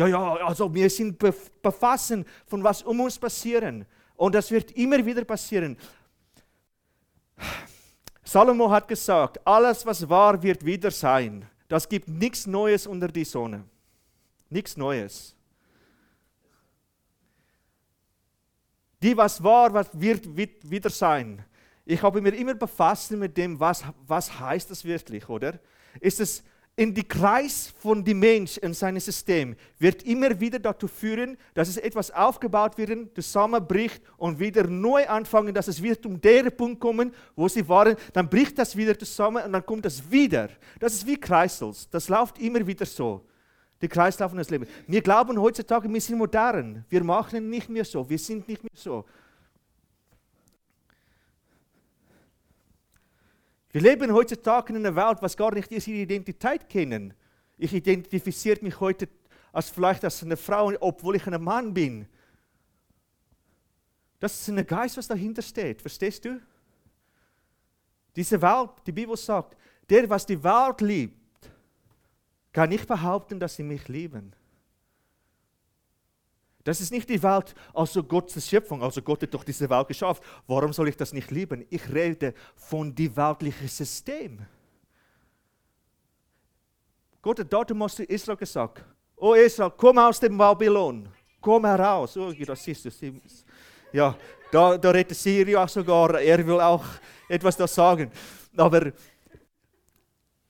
Ja, 0.00 0.06
ja, 0.06 0.46
also 0.46 0.72
wir 0.72 0.88
sind 0.88 1.18
befassen 1.18 2.24
von 2.46 2.64
was 2.64 2.82
um 2.82 3.00
uns 3.00 3.18
passieren. 3.18 3.84
Und 4.16 4.34
das 4.34 4.50
wird 4.50 4.70
immer 4.72 5.04
wieder 5.04 5.26
passieren. 5.26 5.76
Salomo 8.24 8.70
hat 8.70 8.88
gesagt, 8.88 9.46
alles 9.46 9.84
was 9.84 10.08
war, 10.08 10.42
wird 10.42 10.64
wieder 10.64 10.90
sein. 10.90 11.46
Das 11.68 11.86
gibt 11.86 12.08
nichts 12.08 12.46
Neues 12.46 12.86
unter 12.86 13.08
die 13.08 13.24
Sonne. 13.24 13.64
Nichts 14.48 14.74
Neues. 14.78 15.36
Die, 19.02 19.14
was 19.14 19.42
war, 19.42 19.74
was 19.74 19.88
wird, 19.92 20.24
wieder 20.70 20.88
sein. 20.88 21.44
Ich 21.84 22.02
habe 22.02 22.22
mir 22.22 22.34
immer 22.34 22.54
befasst 22.54 23.10
mit 23.10 23.36
dem, 23.36 23.60
was, 23.60 23.84
was 24.06 24.40
heißt 24.40 24.70
das 24.70 24.82
wirklich, 24.82 25.28
oder? 25.28 25.58
Ist 26.00 26.20
es 26.20 26.42
in 26.80 26.94
die 26.94 27.06
Kreis 27.06 27.74
von 27.76 28.02
dem 28.02 28.20
Mensch 28.20 28.56
in 28.56 28.72
seinem 28.72 29.00
System 29.00 29.54
wird 29.78 30.02
immer 30.04 30.40
wieder 30.40 30.58
dazu 30.58 30.88
führen, 30.88 31.36
dass 31.52 31.68
es 31.68 31.76
etwas 31.76 32.10
aufgebaut 32.10 32.78
wird, 32.78 33.14
zusammenbricht 33.14 34.02
und 34.16 34.40
wieder 34.40 34.66
neu 34.66 35.06
anfangen, 35.06 35.52
dass 35.52 35.68
es 35.68 35.82
wieder 35.82 35.98
um 36.06 36.18
den 36.18 36.50
Punkt 36.56 36.80
kommen, 36.80 37.12
wo 37.36 37.48
sie 37.48 37.68
waren, 37.68 37.96
dann 38.14 38.30
bricht 38.30 38.58
das 38.58 38.74
wieder 38.74 38.98
zusammen 38.98 39.44
und 39.44 39.52
dann 39.52 39.66
kommt 39.66 39.84
das 39.84 40.10
wieder. 40.10 40.48
Das 40.78 40.94
ist 40.94 41.06
wie 41.06 41.20
Kreisels, 41.20 41.86
das 41.90 42.08
läuft 42.08 42.38
immer 42.38 42.66
wieder 42.66 42.86
so 42.86 43.26
die 43.82 43.88
Kreislauf 43.88 44.32
des 44.32 44.48
Lebens. 44.48 44.70
Wir 44.86 45.02
glauben 45.02 45.38
heutzutage, 45.38 45.86
wir 45.92 46.00
sind 46.00 46.16
modern. 46.16 46.86
Wir 46.88 47.04
machen 47.04 47.50
nicht 47.50 47.68
mehr 47.68 47.84
so. 47.84 48.08
Wir 48.08 48.18
sind 48.18 48.48
nicht 48.48 48.62
mehr 48.62 48.72
so. 48.74 49.04
Wir 53.72 53.80
leben 53.80 54.12
heutzutage 54.12 54.72
in 54.72 54.84
einer 54.84 54.96
Welt, 54.96 55.18
was 55.20 55.36
gar 55.36 55.54
nicht 55.54 55.70
ihre 55.70 55.98
Identität 55.98 56.68
kennen. 56.68 57.14
Ich 57.56 57.72
identifiziere 57.72 58.58
mich 58.62 58.80
heute 58.80 59.08
als 59.52 59.70
vielleicht 59.70 60.04
als 60.04 60.22
eine 60.22 60.36
Frau, 60.36 60.72
obwohl 60.80 61.16
ich 61.16 61.26
ein 61.26 61.42
Mann 61.42 61.72
bin. 61.72 62.06
Das 64.18 64.40
ist 64.40 64.48
ein 64.48 64.66
Geist, 64.66 64.96
was 64.96 65.08
dahinter 65.08 65.42
steht. 65.42 65.80
Verstehst 65.80 66.24
du? 66.24 66.40
Diese 68.16 68.40
Welt, 68.42 68.70
die 68.86 68.92
Bibel 68.92 69.16
sagt, 69.16 69.56
der, 69.88 70.08
was 70.10 70.26
die 70.26 70.42
Welt 70.42 70.80
liebt, 70.80 71.16
kann 72.52 72.68
nicht 72.68 72.86
behaupten, 72.86 73.38
dass 73.38 73.56
sie 73.56 73.62
mich 73.62 73.86
lieben. 73.88 74.34
Das 76.70 76.80
ist 76.80 76.92
nicht 76.92 77.08
die 77.08 77.20
Welt, 77.20 77.52
also 77.74 78.00
Gottes 78.00 78.48
Schöpfung, 78.48 78.80
also 78.80 79.02
Gott 79.02 79.20
hat 79.22 79.34
doch 79.34 79.42
diese 79.42 79.68
Welt 79.68 79.88
geschafft. 79.88 80.22
Warum 80.46 80.72
soll 80.72 80.86
ich 80.86 80.96
das 80.96 81.12
nicht 81.12 81.32
lieben? 81.32 81.66
Ich 81.68 81.92
rede 81.92 82.32
von 82.54 82.94
dem 82.94 83.16
weltlichen 83.16 83.66
System. 83.66 84.38
Gott 87.20 87.40
hat 87.40 87.52
dort 87.52 87.90
zu 87.90 88.04
Israel 88.04 88.36
gesagt, 88.36 88.84
oh 89.16 89.34
Israel, 89.34 89.72
komm 89.76 89.98
aus 89.98 90.20
dem 90.20 90.38
Babylon, 90.38 91.08
komm 91.40 91.66
heraus. 91.66 92.16
Oh, 92.16 92.32
das 92.32 92.62
siehst 92.62 92.84
du. 92.84 93.20
Ja, 93.92 94.16
da, 94.52 94.78
da 94.78 94.90
redet 94.90 95.16
Syria 95.16 95.66
sogar, 95.66 96.20
er 96.20 96.46
will 96.46 96.60
auch 96.60 96.84
etwas 97.28 97.56
da 97.56 97.66
sagen. 97.66 98.12
Aber 98.56 98.92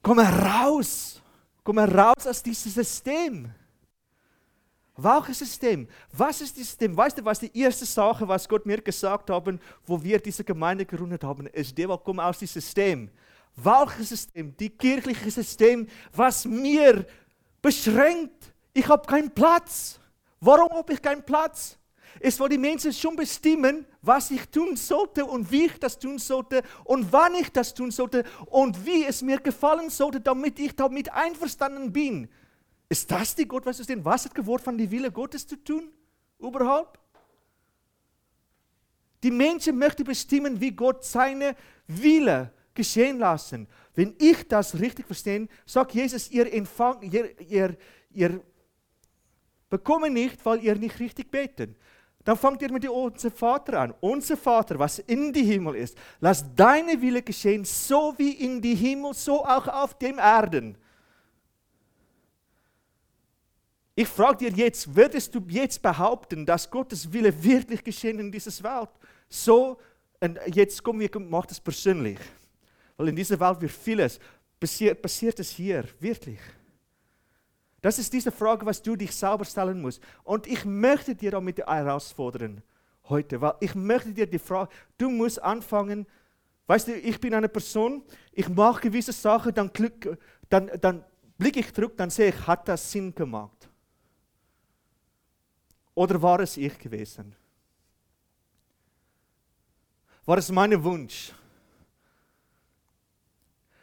komm 0.03 0.21
heraus 0.21 1.21
Komm 1.63 1.79
raus 1.79 2.27
aus 2.27 2.43
diesem 2.43 2.73
System. 2.73 3.55
Welches 5.03 5.39
System? 5.39 5.89
Was 6.13 6.41
ist 6.41 6.57
das 6.57 6.67
System? 6.67 6.97
Weißt 6.97 7.19
du, 7.19 7.25
was 7.25 7.39
die 7.39 7.59
erste 7.59 7.85
Sache, 7.85 8.27
was 8.27 8.49
Gott 8.49 8.67
mir 8.67 8.81
gesagt 8.81 9.31
hat, 9.31 9.45
wo 9.87 10.03
wir 10.03 10.19
diese 10.19 10.45
Gemeinde 10.45 10.85
gegründet 10.85 11.25
haben, 11.25 11.47
ist, 11.47 11.77
der 11.77 11.89
komm 12.05 12.21
aus 12.21 12.39
diesem 12.39 12.61
System. 12.61 13.11
Welches 13.57 14.11
System? 14.11 14.57
Die 14.57 14.71
kirchliche 14.71 15.31
System, 15.31 15.87
was 16.13 16.45
mir 16.45 17.07
beschränkt. 17.63 18.53
Ich 18.73 18.89
habe 18.89 19.07
keinen 19.07 19.31
Platz. 19.31 19.99
Warum 20.41 20.71
habe 20.71 20.93
ich 20.93 21.03
keinen 21.03 21.23
Platz? 21.23 21.77
Es 22.19 22.41
weil 22.41 22.49
die 22.49 22.59
Menschen 22.59 22.93
schon 22.93 23.15
bestimmen, 23.15 23.87
was 24.03 24.31
ich 24.31 24.49
tun 24.49 24.77
sollte 24.77 25.25
und 25.25 25.51
wie 25.51 25.67
ich 25.67 25.79
das 25.79 25.99
tun 25.99 26.19
sollte 26.19 26.63
und 26.85 27.13
wann 27.13 27.35
ich 27.35 27.51
das 27.53 27.73
tun 27.73 27.91
sollte 27.91 28.25
und 28.47 28.85
wie 28.85 29.05
es 29.05 29.23
mir 29.23 29.39
gefallen 29.39 29.91
sollte, 29.91 30.21
damit 30.21 30.59
ich 30.59 30.75
damit 30.75 31.13
einverstanden 31.13 31.93
bin. 31.93 32.29
Ist 32.91 33.09
das 33.09 33.37
die 33.37 33.47
Gott, 33.47 33.65
was 33.65 33.79
ist 33.79 33.89
denn? 33.89 34.05
Was 34.05 34.25
hat 34.25 34.35
geworden 34.35 34.65
von 34.65 34.77
die 34.77 34.91
Wille 34.91 35.13
Gottes 35.13 35.47
zu 35.47 35.57
tun? 35.57 35.93
Überhaupt? 36.41 36.99
Die 39.23 39.31
Menschen 39.31 39.79
möchten 39.79 40.03
bestimmen, 40.03 40.61
wie 40.61 40.73
Gott 40.73 41.05
seine 41.05 41.55
Wille 41.87 42.53
geschehen 42.75 43.21
lassen. 43.21 43.69
Wenn 43.95 44.17
ich 44.19 44.49
das 44.49 44.77
richtig 44.77 45.07
verstehe, 45.07 45.47
sagt 45.65 45.93
Jesus, 45.93 46.31
ihr, 46.33 46.53
empfang, 46.53 47.01
ihr, 47.03 47.41
ihr, 47.41 47.77
ihr 48.11 48.41
bekommt 49.69 50.13
nicht, 50.13 50.45
weil 50.45 50.65
ihr 50.65 50.75
nicht 50.75 50.99
richtig 50.99 51.31
betet. 51.31 51.77
Dann 52.25 52.37
fangt 52.37 52.61
ihr 52.61 52.73
mit 52.73 52.83
dem 52.83 52.91
Unser 52.91 53.31
Vater 53.31 53.79
an. 53.79 53.95
Unser 54.01 54.37
Vater, 54.37 54.81
was 54.81 54.99
in 54.99 55.33
die 55.33 55.45
Himmel 55.45 55.77
ist, 55.77 55.97
lass 56.19 56.45
deine 56.57 57.01
Wille 57.01 57.23
geschehen, 57.23 57.65
so 57.65 58.15
wie 58.17 58.33
in 58.33 58.61
die 58.61 58.75
Himmel, 58.75 59.15
so 59.15 59.45
auch 59.45 59.69
auf 59.69 59.97
dem 59.97 60.19
Erden. 60.19 60.77
Ich 64.01 64.09
frage 64.09 64.49
dir 64.49 64.65
jetzt, 64.65 64.97
würdest 64.97 65.35
du 65.35 65.43
jetzt 65.49 65.83
behaupten, 65.83 66.47
dass 66.47 66.71
Gottes 66.71 67.13
Wille 67.13 67.31
wirklich 67.45 67.85
geschehen 67.85 68.19
in 68.19 68.33
dieser 68.33 68.65
Welt? 68.65 68.89
So, 69.29 69.77
und 70.21 70.39
jetzt 70.55 70.83
kommen 70.83 71.01
wir, 71.01 71.21
macht 71.21 71.51
es 71.51 71.61
persönlich. 71.61 72.19
Weil 72.97 73.09
in 73.09 73.17
dieser 73.17 73.39
Welt 73.39 73.61
wird 73.61 73.73
vieles, 73.73 74.19
passiert, 74.59 75.03
passiert 75.03 75.39
es 75.39 75.51
hier, 75.51 75.85
wirklich. 75.99 76.39
Das 77.83 77.99
ist 77.99 78.11
diese 78.11 78.33
Frage, 78.33 78.65
was 78.65 78.81
du 78.81 78.97
dich 78.97 79.15
selber 79.15 79.45
stellen 79.45 79.83
musst. 79.83 80.01
Und 80.25 80.47
ich 80.47 80.65
möchte 80.65 81.15
dir 81.15 81.33
damit 81.33 81.59
herausfordern 81.59 82.63
heute, 83.07 83.39
weil 83.39 83.53
ich 83.61 83.75
möchte 83.75 84.15
dir 84.15 84.27
die 84.27 84.39
Frage, 84.39 84.71
du 84.97 85.11
musst 85.11 85.43
anfangen, 85.43 86.07
Weißt 86.67 86.87
du, 86.87 86.95
ich 86.95 87.21
bin 87.21 87.35
eine 87.35 87.49
Person, 87.49 88.05
ich 88.33 88.49
mache 88.49 88.83
gewisse 88.83 89.13
Sachen, 89.13 89.53
dann, 89.53 89.71
dann, 90.49 90.71
dann 90.81 91.05
blicke 91.37 91.59
ich 91.59 91.75
zurück, 91.75 91.97
dann 91.97 92.09
sehe 92.09 92.29
ich, 92.29 92.47
hat 92.47 92.67
das 92.69 92.93
Sinn 92.93 93.13
gemacht? 93.13 93.60
Oder 96.01 96.23
war 96.23 96.41
es 96.41 96.57
ich 96.57 96.79
gewesen? 96.79 97.37
War 100.25 100.39
es 100.39 100.51
mein 100.51 100.83
Wunsch? 100.83 101.31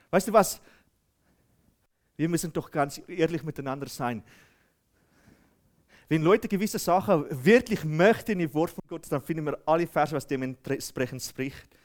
Weißt 0.09 0.27
du 0.27 0.33
was? 0.33 0.59
Wir 2.15 2.27
müssen 2.27 2.51
doch 2.51 2.71
ganz 2.71 2.99
ehrlich 3.07 3.43
miteinander 3.43 3.87
sein. 3.87 4.23
Wenn 6.09 6.23
Leute 6.23 6.47
gewisse 6.47 6.79
Sachen 6.79 7.27
wirklich 7.45 7.83
möchten 7.83 8.39
im 8.39 8.51
Wort 8.51 8.71
von 8.71 8.83
Gott, 8.87 9.05
dann 9.11 9.21
finden 9.21 9.45
wir 9.45 9.59
alle 9.67 9.85
Verse, 9.85 10.15
was 10.15 10.25
dementsprechend 10.25 11.21
spricht. 11.21 11.76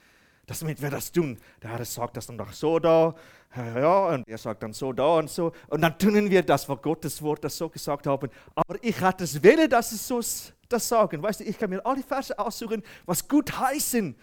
Damit 0.45 0.81
wir 0.81 0.89
das 0.89 1.11
tun. 1.11 1.37
Der 1.61 1.71
Herr 1.71 1.85
sagt 1.85 2.17
das 2.17 2.27
dann 2.27 2.37
doch 2.37 2.51
so 2.51 2.77
da, 2.77 3.15
ja, 3.55 4.07
und 4.07 4.27
er 4.27 4.37
sagt 4.37 4.63
dann 4.63 4.73
so 4.73 4.91
da 4.91 5.17
und 5.17 5.29
so. 5.29 5.51
Und 5.67 5.81
dann 5.81 5.97
tun 5.97 6.29
wir 6.29 6.43
das, 6.43 6.67
was 6.67 6.81
Gottes 6.81 7.21
Wort 7.21 7.43
das 7.43 7.55
so 7.55 7.69
gesagt 7.69 8.07
haben. 8.07 8.29
Aber 8.55 8.83
ich 8.83 8.99
hatte 8.99 9.23
es 9.23 9.41
wähle, 9.41 9.69
dass 9.69 9.91
es 9.91 10.07
so 10.07 10.19
das 10.67 10.87
sagen. 10.87 11.21
Weißt 11.21 11.39
du, 11.39 11.43
ich 11.43 11.57
kann 11.57 11.69
mir 11.69 11.85
alle 11.85 12.03
Verse 12.03 12.37
aussuchen, 12.37 12.83
was 13.05 13.27
gut 13.27 13.57
heißen, 13.57 14.15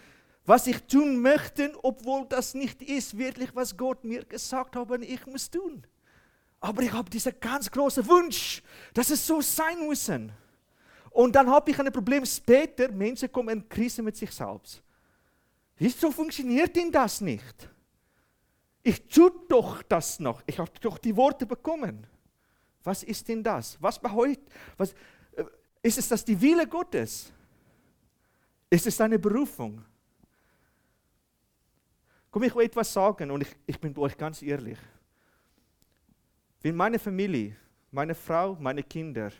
was 0.45 0.67
ich 0.67 0.83
tun 0.83 1.21
möchte, 1.21 1.71
obwohl 1.81 2.25
das 2.27 2.53
nicht 2.53 2.81
ist 2.81 3.17
wirklich, 3.17 3.55
was 3.55 3.77
Gott 3.77 4.03
mir 4.03 4.25
gesagt 4.25 4.75
hat, 4.75 4.87
ich 5.01 5.25
muss 5.25 5.49
tun. 5.49 5.83
Aber 6.59 6.83
ich 6.83 6.91
habe 6.91 7.09
diesen 7.09 7.33
ganz 7.39 7.71
großen 7.71 8.07
Wunsch, 8.07 8.61
dass 8.93 9.09
es 9.09 9.25
so 9.25 9.41
sein 9.41 9.79
muss. 9.79 10.11
Und 11.09 11.35
dann 11.35 11.49
habe 11.49 11.71
ich 11.71 11.79
ein 11.79 11.91
Problem 11.91 12.25
später, 12.25 12.91
Menschen 12.91 13.31
kommen 13.31 13.49
in 13.49 13.69
Krise 13.69 14.03
mit 14.03 14.15
sich 14.15 14.31
selbst. 14.31 14.83
Wieso 15.81 16.11
funktioniert 16.11 16.75
denn 16.75 16.91
das 16.91 17.21
nicht? 17.21 17.67
Ich 18.83 19.07
tue 19.07 19.31
doch 19.49 19.81
das 19.81 20.19
noch. 20.19 20.43
Ich 20.45 20.59
habe 20.59 20.69
doch 20.79 20.99
die 20.99 21.15
Worte 21.15 21.47
bekommen. 21.47 22.05
Was 22.83 23.01
ist 23.01 23.27
denn 23.27 23.41
das? 23.41 23.81
Was 23.81 23.97
bedeutet? 23.97 24.47
Was, 24.77 24.93
äh, 25.31 25.43
ist 25.81 25.97
es 25.97 26.07
das 26.07 26.23
die 26.23 26.39
Wille 26.39 26.67
Gottes? 26.67 27.33
Ist 28.69 28.85
es 28.85 28.95
deine 28.95 29.17
Berufung? 29.17 29.83
Komm, 32.29 32.43
ich 32.43 32.53
will 32.53 32.65
etwas 32.65 32.93
sagen 32.93 33.31
und 33.31 33.41
ich, 33.41 33.55
ich 33.65 33.79
bin 33.79 33.97
euch 33.97 34.15
ganz 34.15 34.43
ehrlich. 34.43 34.77
Wenn 36.61 36.75
meine 36.75 36.99
Familie, 36.99 37.55
meine 37.89 38.13
Frau, 38.13 38.55
meine 38.59 38.83
Kinder, 38.83 39.31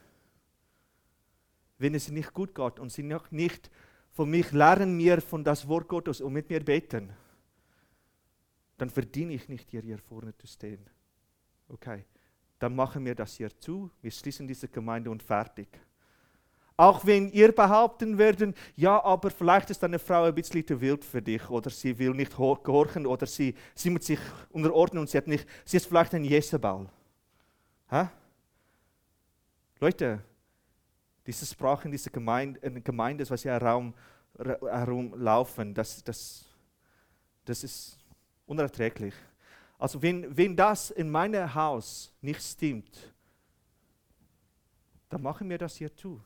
wenn 1.78 1.94
es 1.94 2.10
nicht 2.10 2.34
gut 2.34 2.56
geht 2.56 2.80
und 2.80 2.92
sie 2.92 3.04
noch 3.04 3.30
nicht 3.30 3.70
von 4.12 4.30
mich 4.30 4.52
lernen 4.52 4.96
mir 4.96 5.22
von 5.22 5.44
das 5.44 5.68
Wort 5.68 5.88
Gottes 5.88 6.22
und 6.22 6.34
mit 6.34 6.50
mir 6.50 6.64
beten, 6.64 7.12
dann 8.78 8.90
verdiene 8.90 9.34
ich 9.34 9.48
nicht 9.48 9.70
hier, 9.70 9.82
hier 9.82 9.98
vorne 9.98 10.36
zu 10.38 10.48
stehen. 10.48 10.86
Okay, 11.70 12.06
dann 12.60 12.76
machen 12.76 13.06
wir 13.06 13.16
das 13.16 13.36
hier 13.36 13.56
zu, 13.58 13.90
wir 14.02 14.12
schließen 14.12 14.48
diese 14.48 14.68
Gemeinde 14.68 15.10
und 15.10 15.24
fertig. 15.24 15.68
Auch 16.78 17.06
wenn 17.06 17.30
ihr 17.32 17.52
behaupten 17.52 18.18
werden, 18.18 18.56
ja, 18.76 19.04
aber 19.04 19.30
vielleicht 19.30 19.70
ist 19.70 19.84
deine 19.84 20.00
Frau 20.00 20.24
ein 20.24 20.34
bisschen 20.34 20.66
zu 20.66 20.82
wild 20.82 21.06
für 21.06 21.22
dich 21.22 21.48
oder 21.50 21.70
sie 21.70 21.98
will 22.00 22.12
nicht 22.12 22.36
gehorchen 22.36 23.06
oder 23.06 23.28
sie, 23.28 23.54
sie 23.76 23.92
muss 23.92 24.08
sich 24.08 24.20
unterordnen 24.50 25.02
und 25.02 25.10
sie, 25.10 25.18
hat 25.20 25.28
nicht, 25.28 25.48
sie 25.64 25.78
ist 25.78 25.86
vielleicht 25.86 26.16
ein 26.16 26.24
Jezebel. 26.24 26.90
Hä? 27.88 28.08
Leute, 29.80 30.24
diese 31.26 31.46
Sprache 31.46 31.86
in 31.86 31.92
dieser 31.92 32.10
Gemeinde, 32.10 32.60
in 32.62 32.84
Gemeinde 32.84 33.30
was 33.30 33.44
hier 33.44 33.52
herum, 33.52 33.94
herumlaufen, 34.38 35.74
das, 35.74 36.04
das, 36.04 36.46
das 37.46 37.64
ist 37.64 38.00
unerträglich. 38.46 39.14
Also 39.78 40.02
wenn, 40.02 40.36
wenn 40.36 40.56
das 40.56 40.92
in 40.92 41.10
meinem 41.10 41.54
Haus 41.54 42.14
nicht 42.22 42.42
stimmt, 42.42 43.14
dann 45.10 45.22
machen 45.22 45.50
wir 45.50 45.58
das 45.58 45.76
hier 45.76 45.94
zu. 45.94 46.22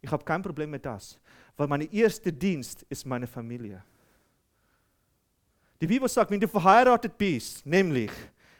Ich 0.00 0.10
habe 0.10 0.24
kein 0.24 0.42
Problem 0.42 0.70
mit 0.70 0.86
das, 0.86 1.18
weil 1.56 1.66
mein 1.66 1.80
erster 1.90 2.30
Dienst 2.30 2.84
ist 2.88 3.04
meine 3.04 3.26
Familie. 3.26 3.82
Die 5.80 5.86
Bibel 5.86 6.08
sagt, 6.08 6.30
wenn 6.30 6.40
du 6.40 6.48
verheiratet 6.48 7.16
bist, 7.16 7.64
nämlich 7.64 8.10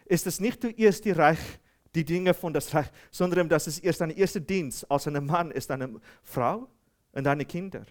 ist 0.05 0.27
es 0.27 0.41
nicht 0.41 0.61
zuerst 0.61 1.05
die 1.05 1.11
Reich, 1.11 1.59
die 1.99 2.05
Dinge 2.05 2.33
von 2.33 2.53
das 2.53 2.73
Reich, 2.73 2.87
sondern 3.11 3.49
dass 3.49 3.67
es 3.67 3.79
erst 3.79 4.01
ein 4.03 4.11
erster 4.11 4.41
Dienst 4.41 4.89
als 4.91 5.09
ein 5.09 5.27
Mann 5.27 5.51
ist, 5.51 5.71
eine 5.71 6.01
Frau 6.23 6.69
und 7.13 7.25
deine 7.25 7.45
Kinder. 7.45 7.85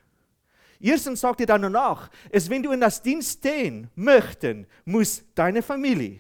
Erstens 0.80 1.22
sagt 1.22 1.42
er 1.42 1.48
dann 1.48 1.64
danach, 1.64 2.10
es, 2.30 2.50
wenn 2.50 2.64
du 2.64 2.72
in 2.72 2.80
das 2.80 3.02
Dienst 3.02 3.40
stehen 3.40 3.90
möchten, 3.96 4.68
muss 4.86 5.24
deine 5.36 5.62
Familie 5.62 6.20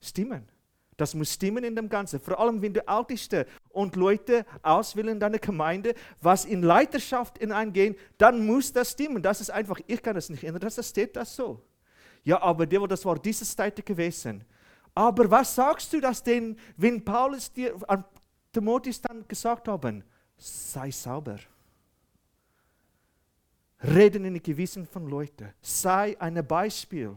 stimmen. 0.00 0.48
Das 0.96 1.14
muss 1.14 1.34
stimmen 1.34 1.62
in 1.64 1.76
dem 1.76 1.88
Ganzen. 1.88 2.18
Vor 2.18 2.40
allem, 2.40 2.60
wenn 2.62 2.72
du 2.72 2.80
Älteste 2.86 3.46
und 3.70 3.94
Leute 3.94 4.44
auswählen 4.62 5.10
in 5.10 5.20
deiner 5.20 5.38
Gemeinde, 5.38 5.94
was 6.20 6.44
in 6.44 6.62
Leiterschaft 6.62 7.38
hineingehen, 7.38 7.94
dann 8.16 8.44
muss 8.46 8.72
das 8.72 8.92
stimmen. 8.92 9.22
Das 9.22 9.40
ist 9.40 9.50
einfach, 9.50 9.78
ich 9.86 10.02
kann 10.02 10.14
das 10.14 10.28
nicht 10.28 10.42
ändern, 10.44 10.60
das 10.60 10.88
steht 10.88 11.14
das 11.14 11.36
so. 11.36 11.62
Ja, 12.24 12.42
aber 12.42 12.66
das 12.66 13.04
war 13.04 13.18
diese 13.18 13.44
Zeit 13.44 13.84
gewesen. 13.84 14.44
Aber 14.98 15.30
was 15.30 15.54
sagst 15.54 15.92
du 15.92 16.00
das 16.00 16.20
denn, 16.20 16.56
wenn 16.76 17.04
Paulus 17.04 17.52
dir 17.52 17.72
an 17.88 18.04
Timotheus 18.52 19.00
dann 19.00 19.28
gesagt 19.28 19.68
haben, 19.68 20.02
sei 20.36 20.90
sauber. 20.90 21.38
Reden 23.80 24.24
in 24.24 24.34
den 24.34 24.42
Gewissen 24.42 24.84
von 24.88 25.06
Leuten. 25.06 25.54
Sei 25.62 26.20
ein 26.20 26.44
Beispiel. 26.44 27.16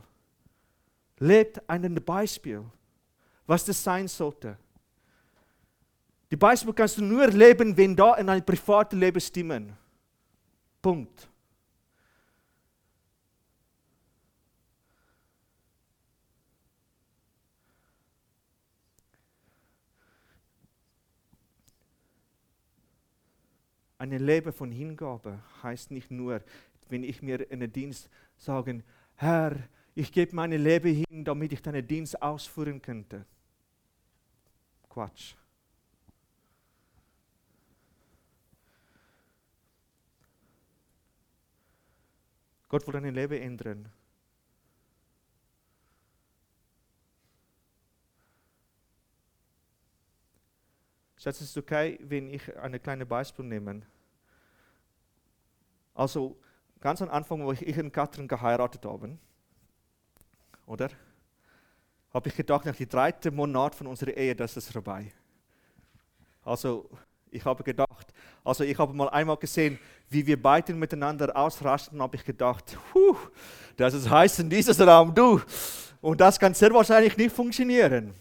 Lebt 1.18 1.68
ein 1.68 1.96
Beispiel, 2.06 2.64
was 3.48 3.66
das 3.66 3.84
sein 3.84 4.08
sollte. 4.08 4.60
Die 6.30 6.38
Beispiel 6.38 6.74
kannst 6.74 7.00
du 7.00 7.04
nur 7.04 7.26
leben, 7.30 7.76
wenn 7.76 7.96
da 7.96 8.14
in 8.14 8.30
ein 8.30 8.46
privates 8.46 9.00
Leben 9.00 9.20
stimmen. 9.20 9.76
Punkt. 10.84 11.31
Ein 24.02 24.18
Leben 24.18 24.52
von 24.52 24.72
Hingabe 24.72 25.44
heißt 25.62 25.92
nicht 25.92 26.10
nur, 26.10 26.42
wenn 26.90 27.04
ich 27.04 27.22
mir 27.22 27.52
in 27.52 27.60
den 27.60 27.72
Dienst 27.72 28.10
sage, 28.36 28.84
Herr, 29.14 29.56
ich 29.94 30.12
gebe 30.12 30.36
mein 30.36 30.52
Leben 30.54 31.06
hin, 31.08 31.24
damit 31.24 31.54
ich 31.54 31.62
deinen 31.62 31.86
Dienst 31.86 32.20
ausführen 32.20 32.82
könnte. 32.82 33.28
Quatsch. 34.90 35.36
Gott 42.70 42.88
will 42.88 42.94
dein 42.94 43.14
Leben 43.14 43.40
ändern. 43.40 43.88
Schatz, 51.22 51.40
ist 51.40 51.52
es 51.52 51.58
okay, 51.58 52.00
wenn 52.02 52.32
ich 52.32 52.42
eine 52.58 52.80
kleine 52.80 53.06
Beispiel 53.06 53.46
nehme? 53.46 53.84
Also, 55.94 56.36
ganz 56.80 57.00
am 57.00 57.10
Anfang, 57.10 57.46
wo 57.46 57.52
ich, 57.52 57.78
und 57.78 57.94
Katrin 57.94 58.28
geheiratet 58.28 58.84
habe, 58.84 59.20
oder? 60.66 60.90
Habe 62.12 62.28
ich 62.28 62.36
gedacht, 62.36 62.66
nach 62.66 62.76
dem 62.76 62.90
dritten 62.90 63.36
Monat 63.36 63.76
von 63.76 63.86
unserer 63.86 64.18
Ehe, 64.18 64.36
das 64.36 64.58
ist 64.58 64.72
vorbei. 64.72 65.12
Also, 66.44 66.90
ich 67.30 67.46
habe 67.46 67.64
gedacht, 67.64 68.12
also 68.44 68.64
ich 68.64 68.80
habe 68.80 68.92
mal 68.92 69.10
einmal 69.10 69.38
gesehen, 69.38 69.78
wie 70.10 70.26
wir 70.26 70.42
beide 70.42 70.74
miteinander 70.74 71.38
ausrasten, 71.38 72.02
habe 72.02 72.16
ich 72.16 72.26
gedacht, 72.26 72.76
puh, 72.92 73.16
das 73.78 73.94
ist 73.94 74.10
heiß 74.10 74.40
in 74.40 74.50
diesem 74.50 74.90
Raum, 74.90 75.14
du. 75.14 75.40
Und 76.02 76.20
das 76.20 76.40
kann 76.40 76.56
sehr 76.56 76.74
wahrscheinlich 76.74 77.16
nicht 77.16 77.36
funktionieren. 77.36 78.12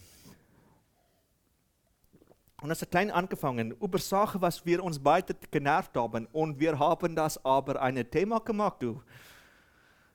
Und 2.63 2.71
hat 2.71 2.91
klein 2.91 3.11
angefangen, 3.11 3.71
über 3.73 3.99
Sachen, 3.99 4.43
was 4.43 4.67
wir 4.67 4.85
uns 4.85 4.99
beide 4.99 5.35
genervt 5.51 5.97
haben. 5.97 6.27
Und 6.33 6.61
wir 6.61 6.79
haben 6.79 7.17
das 7.17 7.43
aber 7.45 7.81
ein 7.81 8.11
Thema 8.11 8.41
gemacht, 8.41 8.83
du. 8.83 9.03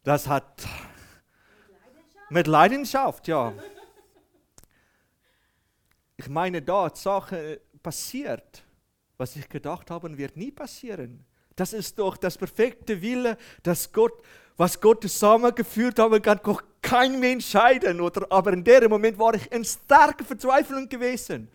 Das 0.04 0.28
hat 0.28 0.68
mit 1.68 1.68
Leidenschaft, 1.72 2.30
mit 2.30 2.48
Leidenschaft 2.48 3.28
ja. 3.28 3.54
Ich 6.18 6.30
meine, 6.30 6.62
da 6.62 6.90
Sachen 6.94 7.58
passiert, 7.82 8.64
was 9.18 9.36
ich 9.36 9.50
gedacht 9.50 9.90
habe, 9.90 10.16
wird 10.16 10.38
nie 10.38 10.52
passieren. 10.52 11.26
Das 11.56 11.74
ist 11.74 11.98
doch 11.98 12.18
das 12.18 12.38
perfekte 12.38 13.02
Wille, 13.02 13.38
dass 13.64 13.92
Gott, 13.92 14.14
was 14.58 14.80
Gott 14.80 15.02
zusammengeführt 15.02 15.98
hat, 15.98 16.24
kann 16.24 16.40
doch 16.44 16.62
kein 16.82 17.20
Mensch 17.20 17.48
scheiden. 17.50 18.02
Oder, 18.02 18.28
aber 18.30 18.54
in 18.54 18.64
dem 18.64 18.90
Moment 18.90 19.18
war 19.18 19.34
ich 19.34 19.52
in 19.52 19.66
starker 19.66 20.24
Verzweiflung 20.24 20.88
gewesen. 20.88 21.50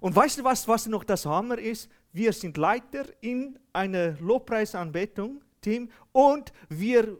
Und 0.00 0.14
weißt 0.14 0.38
du, 0.38 0.44
was, 0.44 0.66
was 0.68 0.86
noch 0.86 1.04
das 1.04 1.26
Hammer 1.26 1.58
ist? 1.58 1.90
Wir 2.12 2.32
sind 2.32 2.56
Leiter 2.56 3.04
in 3.20 3.58
einer 3.72 4.12
Lobpreisanbetung, 4.20 5.42
Team 5.60 5.90
und 6.12 6.52
wir 6.68 7.18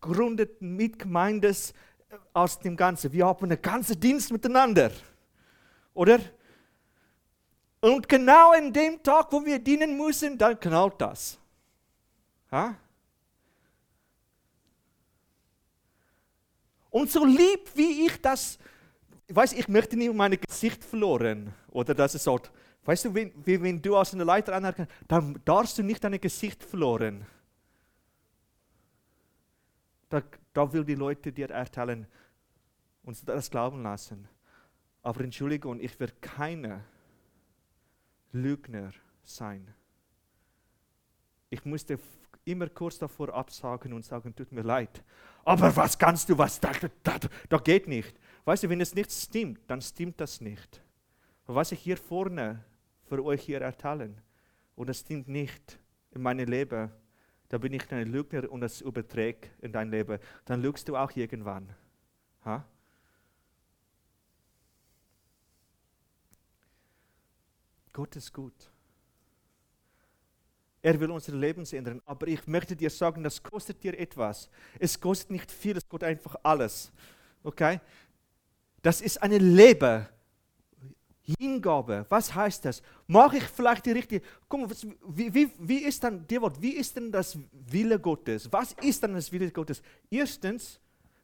gründeten 0.00 0.76
mit 0.76 0.98
Gemeindes 0.98 1.72
äh, 2.10 2.16
aus 2.32 2.58
dem 2.58 2.76
Ganzen. 2.76 3.12
Wir 3.12 3.26
haben 3.26 3.44
einen 3.44 3.60
ganzen 3.60 3.98
Dienst 3.98 4.32
miteinander. 4.32 4.90
Oder? 5.92 6.18
Und 7.80 8.08
genau 8.08 8.52
in 8.54 8.72
dem 8.72 9.02
Tag, 9.02 9.30
wo 9.30 9.44
wir 9.44 9.58
dienen 9.58 9.96
müssen, 9.96 10.38
dann 10.38 10.58
knallt 10.58 11.00
das. 11.00 11.38
Ha? 12.50 12.74
Und 16.90 17.10
so 17.10 17.24
lieb, 17.24 17.70
wie 17.74 18.06
ich 18.06 18.20
das, 18.20 18.58
ich 19.26 19.34
weiß, 19.34 19.52
ich 19.54 19.68
möchte 19.68 19.96
nicht 19.96 20.14
mein 20.14 20.38
Gesicht 20.40 20.84
verloren. 20.84 21.52
Oder 21.74 21.92
dass 21.92 22.14
es 22.14 22.22
so, 22.22 22.40
weißt 22.84 23.06
du, 23.06 23.14
wenn, 23.14 23.32
wenn 23.44 23.82
du 23.82 23.96
als 23.96 24.14
eine 24.14 24.22
Leiter 24.22 24.54
anerkennst, 24.54 24.92
dann 25.08 25.40
darfst 25.44 25.76
du 25.76 25.82
nicht 25.82 26.02
dein 26.04 26.20
Gesicht 26.20 26.62
verloren. 26.62 27.26
Da, 30.08 30.22
da 30.52 30.72
will 30.72 30.84
die 30.84 30.94
Leute 30.94 31.32
dir 31.32 31.50
erzählen 31.50 32.06
und 33.02 33.28
das 33.28 33.50
glauben 33.50 33.82
lassen. 33.82 34.28
Aber 35.02 35.22
Entschuldigung, 35.22 35.80
ich 35.80 35.98
werde 35.98 36.14
keine 36.20 36.84
Lügner 38.30 38.92
sein. 39.24 39.74
Ich 41.50 41.64
musste 41.64 41.98
immer 42.44 42.68
kurz 42.68 42.98
davor 43.00 43.34
absagen 43.34 43.92
und 43.92 44.04
sagen, 44.04 44.32
tut 44.36 44.52
mir 44.52 44.62
leid. 44.62 45.02
Aber 45.44 45.74
was 45.74 45.98
kannst 45.98 46.28
du, 46.28 46.38
was, 46.38 46.60
da, 46.60 46.70
da, 47.02 47.18
da 47.48 47.58
geht 47.58 47.88
nicht. 47.88 48.16
Weißt 48.44 48.62
du, 48.62 48.68
wenn 48.68 48.80
es 48.80 48.94
nicht 48.94 49.10
stimmt, 49.10 49.58
dann 49.66 49.82
stimmt 49.82 50.20
das 50.20 50.40
nicht. 50.40 50.83
Was 51.46 51.72
ich 51.72 51.80
hier 51.80 51.96
vorne 51.96 52.64
für 53.06 53.22
euch 53.22 53.42
hier 53.42 53.60
erzählen 53.60 54.20
und 54.76 54.88
es 54.88 55.00
stimmt 55.00 55.28
nicht 55.28 55.78
in 56.12 56.22
meinem 56.22 56.48
Leben, 56.48 56.90
da 57.48 57.58
bin 57.58 57.72
ich 57.72 57.90
ein 57.92 58.08
Lügner 58.10 58.50
und 58.50 58.62
es 58.62 58.80
überträgt 58.80 59.50
in 59.62 59.72
dein 59.72 59.90
Leben, 59.90 60.18
dann 60.46 60.62
lügst 60.62 60.88
du 60.88 60.96
auch 60.96 61.10
irgendwann. 61.14 61.68
Ha? 62.44 62.64
Gott 67.92 68.16
ist 68.16 68.32
gut. 68.32 68.70
Er 70.82 70.98
will 71.00 71.10
unser 71.10 71.32
Leben 71.32 71.64
ändern. 71.64 72.02
Aber 72.04 72.26
ich 72.26 72.46
möchte 72.46 72.74
dir 72.76 72.90
sagen, 72.90 73.22
das 73.22 73.42
kostet 73.42 73.82
dir 73.82 73.98
etwas. 73.98 74.50
Es 74.78 75.00
kostet 75.00 75.30
nicht 75.30 75.50
viel, 75.50 75.76
es 75.76 75.88
kostet 75.88 76.08
einfach 76.08 76.36
alles. 76.42 76.92
Okay? 77.42 77.80
Das 78.82 79.00
ist 79.00 79.22
eine 79.22 79.38
Leben. 79.38 80.06
Hingabe. 81.38 82.04
Was 82.08 82.34
heißt 82.34 82.64
das? 82.64 82.82
Mache 83.06 83.38
ich 83.38 83.44
vielleicht 83.44 83.86
die 83.86 83.92
richtige. 83.92 84.24
Guck 84.48 84.60
mal, 84.60 84.76
wie, 85.08 85.32
wie, 85.32 85.50
wie 85.58 85.78
ist 85.78 86.04
dann 86.04 86.26
dir 86.26 86.42
Wort? 86.42 86.60
Wie 86.60 86.72
ist 86.72 86.96
denn 86.96 87.10
das 87.10 87.38
Wille 87.52 87.98
Gottes? 87.98 88.52
Was 88.52 88.72
ist 88.74 89.02
dann 89.02 89.14
das 89.14 89.32
Wille 89.32 89.50
Gottes? 89.50 89.82
Erstens 90.10 90.78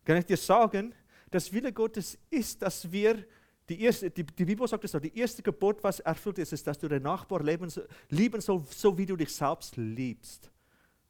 kann 0.04 0.16
ich 0.16 0.24
dir 0.24 0.36
sagen, 0.36 0.94
das 1.30 1.52
Wille 1.52 1.72
Gottes 1.72 2.18
ist, 2.30 2.62
dass 2.62 2.90
wir 2.90 3.24
die, 3.68 3.82
erste, 3.82 4.10
die, 4.10 4.24
die 4.24 4.44
Bibel 4.44 4.66
sagt 4.66 4.84
es 4.84 4.90
so, 4.90 4.98
die 4.98 5.16
erste 5.16 5.42
Gebot, 5.42 5.84
was 5.84 6.00
erfüllt 6.00 6.38
ist, 6.38 6.52
ist, 6.52 6.66
dass 6.66 6.78
du 6.78 6.88
den 6.88 7.02
Nachbar 7.02 7.42
leben, 7.42 7.70
lieben 8.08 8.40
sollst, 8.40 8.80
so 8.80 8.96
wie 8.98 9.06
du 9.06 9.16
dich 9.16 9.32
selbst 9.32 9.76
liebst. 9.76 10.50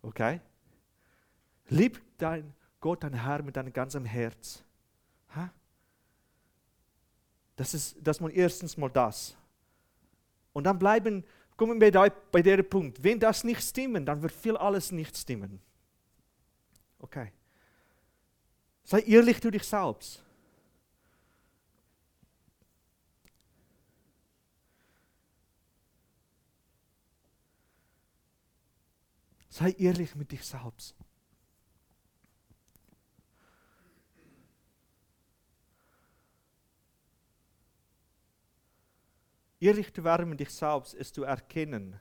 Okay? 0.03 0.41
Lieb 1.69 2.03
dein 2.19 2.53
Gott, 2.81 3.05
dein 3.05 3.15
Herr 3.15 3.43
mit 3.43 3.57
deinem 3.57 3.73
ganzen 3.73 4.05
Herz. 4.05 4.63
Ha? 5.35 5.51
Das 7.61 7.75
ist 7.75 7.95
dass 8.01 8.19
man 8.21 8.31
erstens 8.31 8.79
mal 8.79 8.89
das. 8.89 9.37
Und 10.55 10.65
dann 10.65 10.79
bleiben, 10.79 11.23
kommen 11.59 11.79
wir 11.79 11.93
da 11.93 12.09
bei 12.33 12.41
dem 12.41 12.67
Punkt, 12.67 13.05
wenn 13.05 13.21
das 13.21 13.45
nicht 13.45 13.61
stimmt, 13.61 14.09
dann 14.09 14.23
wird 14.23 14.33
viel 14.33 14.57
alles 14.57 14.91
nicht 14.91 15.15
stimmen. 15.15 15.61
Okay. 16.99 17.31
Sei 18.83 19.01
ehrlich 19.01 19.43
zu 19.43 19.51
dich 19.51 19.65
selbst. 19.65 20.25
Sei 29.51 29.73
ehrlich 29.73 30.15
mit 30.17 30.33
dich 30.33 30.47
selbst. 30.47 30.95
Zu 39.61 40.05
werden 40.05 40.29
mit 40.29 40.41
dich 40.41 40.51
selbst 40.51 40.95
ist 40.95 41.15
zu 41.15 41.25
erkennen. 41.25 42.01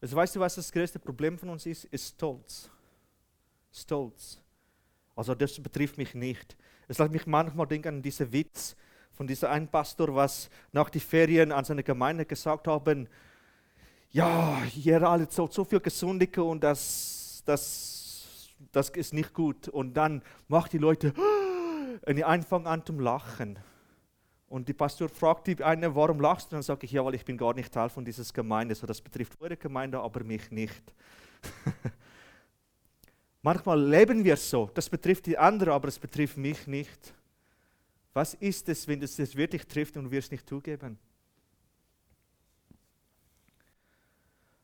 Also 0.00 0.16
weißt 0.16 0.34
du, 0.34 0.40
was 0.40 0.56
das 0.56 0.72
größte 0.72 0.98
Problem 0.98 1.38
von 1.38 1.50
uns 1.50 1.64
ist? 1.64 1.84
Ist 1.84 2.14
Stolz. 2.16 2.68
Stolz. 3.72 4.40
Also 5.14 5.34
das 5.34 5.60
betrifft 5.60 5.96
mich 5.96 6.14
nicht. 6.14 6.56
Es 6.88 6.98
lässt 6.98 7.12
mich 7.12 7.26
manchmal 7.26 7.66
denken 7.68 7.88
an 7.88 8.02
diesen 8.02 8.32
Witz 8.32 8.74
von 9.12 9.26
diesem 9.26 9.48
einen 9.50 9.68
Pastor, 9.68 10.14
was 10.14 10.50
nach 10.72 10.90
den 10.90 11.00
Ferien 11.00 11.52
an 11.52 11.64
seine 11.64 11.84
Gemeinde 11.84 12.24
gesagt 12.24 12.66
haben, 12.66 13.08
ja, 14.10 14.60
ihr 14.74 15.02
alle 15.02 15.26
so, 15.30 15.46
so 15.46 15.64
viel 15.64 15.80
gesündigt 15.80 16.36
und 16.38 16.62
das, 16.62 17.42
das, 17.46 18.48
das 18.72 18.90
ist 18.90 19.14
nicht 19.14 19.32
gut. 19.32 19.68
Und 19.68 19.94
dann 19.94 20.22
macht 20.48 20.72
die 20.72 20.78
Leute, 20.78 21.14
und 22.06 22.16
die 22.16 22.24
anfangen 22.24 22.66
an 22.66 22.84
zu 22.84 22.92
lachen. 22.98 23.58
Und 24.52 24.68
die 24.68 24.74
Pastor 24.74 25.08
fragt 25.08 25.46
die 25.46 25.64
eine, 25.64 25.94
warum 25.94 26.20
lachst 26.20 26.52
du? 26.52 26.56
Und 26.56 26.58
dann 26.58 26.62
sage 26.62 26.84
ich, 26.84 26.92
ja, 26.92 27.02
weil 27.02 27.14
ich 27.14 27.24
bin 27.24 27.38
gar 27.38 27.54
nicht 27.54 27.72
Teil 27.72 27.88
von 27.88 28.04
dieser 28.04 28.30
Gemeinde. 28.34 28.74
So, 28.74 28.86
das 28.86 29.00
betrifft 29.00 29.40
eure 29.40 29.56
Gemeinde, 29.56 29.98
aber 29.98 30.22
mich 30.24 30.50
nicht. 30.50 30.92
Manchmal 33.42 33.82
leben 33.82 34.22
wir 34.22 34.36
so. 34.36 34.70
Das 34.74 34.90
betrifft 34.90 35.24
die 35.24 35.38
anderen, 35.38 35.72
aber 35.72 35.88
es 35.88 35.98
betrifft 35.98 36.36
mich 36.36 36.66
nicht. 36.66 37.14
Was 38.12 38.34
ist 38.34 38.68
es, 38.68 38.86
wenn 38.86 39.02
es 39.02 39.16
das 39.16 39.34
wirklich 39.34 39.66
trifft 39.66 39.96
und 39.96 40.10
wir 40.10 40.18
es 40.18 40.30
nicht 40.30 40.46
zugeben? 40.46 40.98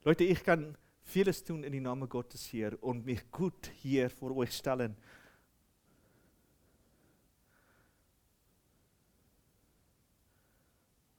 Leute, 0.04 0.24
ich 0.24 0.44
kann 0.44 0.76
vieles 1.02 1.42
tun 1.42 1.64
in 1.64 1.72
den 1.72 1.84
Namen 1.84 2.10
Gottes 2.10 2.44
hier 2.44 2.76
und 2.82 3.06
mich 3.06 3.30
gut 3.30 3.70
hier 3.80 4.10
vor 4.10 4.36
euch 4.36 4.52
stellen. 4.52 4.94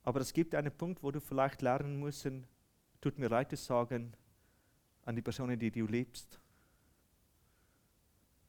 Aber 0.10 0.22
es 0.22 0.34
gibt 0.34 0.56
einen 0.56 0.76
Punkt, 0.76 1.04
wo 1.04 1.12
du 1.12 1.22
vielleicht 1.22 1.62
lernen 1.62 2.00
musst, 2.00 2.28
tut 3.00 3.19
mir 3.19 3.28
leid 3.28 3.52
zu 3.52 3.58
sagen, 3.58 4.12
an 5.04 5.15
die 5.15 5.22
Personen, 5.22 5.60
die 5.60 5.69
du 5.69 5.86
liebst. 5.86 6.39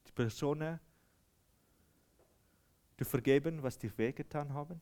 Die 0.07 0.13
Personen, 0.13 0.81
zu 2.97 3.05
vergeben, 3.05 3.63
was 3.63 3.77
dir 3.77 3.93
wehgetan 3.99 4.55
haben. 4.55 4.81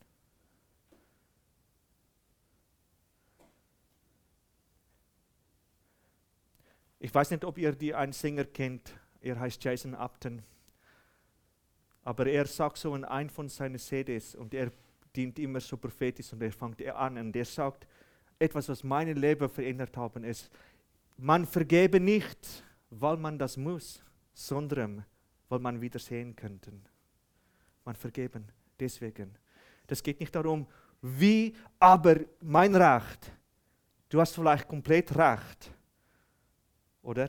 Ich 7.01 7.13
weiß 7.13 7.33
nicht, 7.33 7.45
ob 7.45 7.59
ihr 7.59 7.73
die 7.73 7.93
einen 7.93 8.13
Sänger 8.13 8.45
kennt. 8.45 8.95
Er 9.21 9.41
heißt 9.41 9.65
Jason 9.65 9.97
Upton. 9.97 10.45
Aber 12.05 12.29
er 12.29 12.47
sagt 12.47 12.79
so 12.79 12.95
in 12.95 13.05
einem 13.05 13.31
von 13.31 13.49
seinen 13.49 13.81
CDs 13.81 14.37
und 14.37 14.55
er 14.55 14.71
dient 15.19 15.39
immer 15.39 15.61
so 15.61 15.77
prophetisch 15.77 16.33
und 16.33 16.43
er 16.43 16.53
fängt 16.53 16.81
an 16.87 17.19
und 17.19 17.35
er 17.35 17.45
sagt, 17.45 17.87
etwas, 18.39 18.69
was 18.69 18.85
mein 18.85 19.15
Leben 19.17 19.49
verändert 19.49 19.97
haben, 19.97 20.23
ist, 20.23 20.51
man 21.17 21.45
vergebe 21.45 21.99
nicht, 21.99 22.65
weil 22.91 23.17
man 23.17 23.39
das 23.39 23.57
muss, 23.57 24.01
sondern 24.33 25.05
weil 25.49 25.59
man 25.59 25.81
wieder 25.81 25.99
sehen 25.99 26.37
könnte. 26.37 26.73
Man 27.85 27.97
vergeben 27.97 28.45
deswegen. 28.79 29.35
Das 29.87 30.03
geht 30.03 30.21
nicht 30.21 30.35
darum, 30.35 30.67
wie, 31.03 31.55
aber 31.81 32.21
mein 32.41 32.75
Recht. 32.77 33.33
Du 34.09 34.21
hast 34.21 34.35
vielleicht 34.35 34.69
komplett 34.69 35.17
recht 35.17 35.73
oder? 37.09 37.29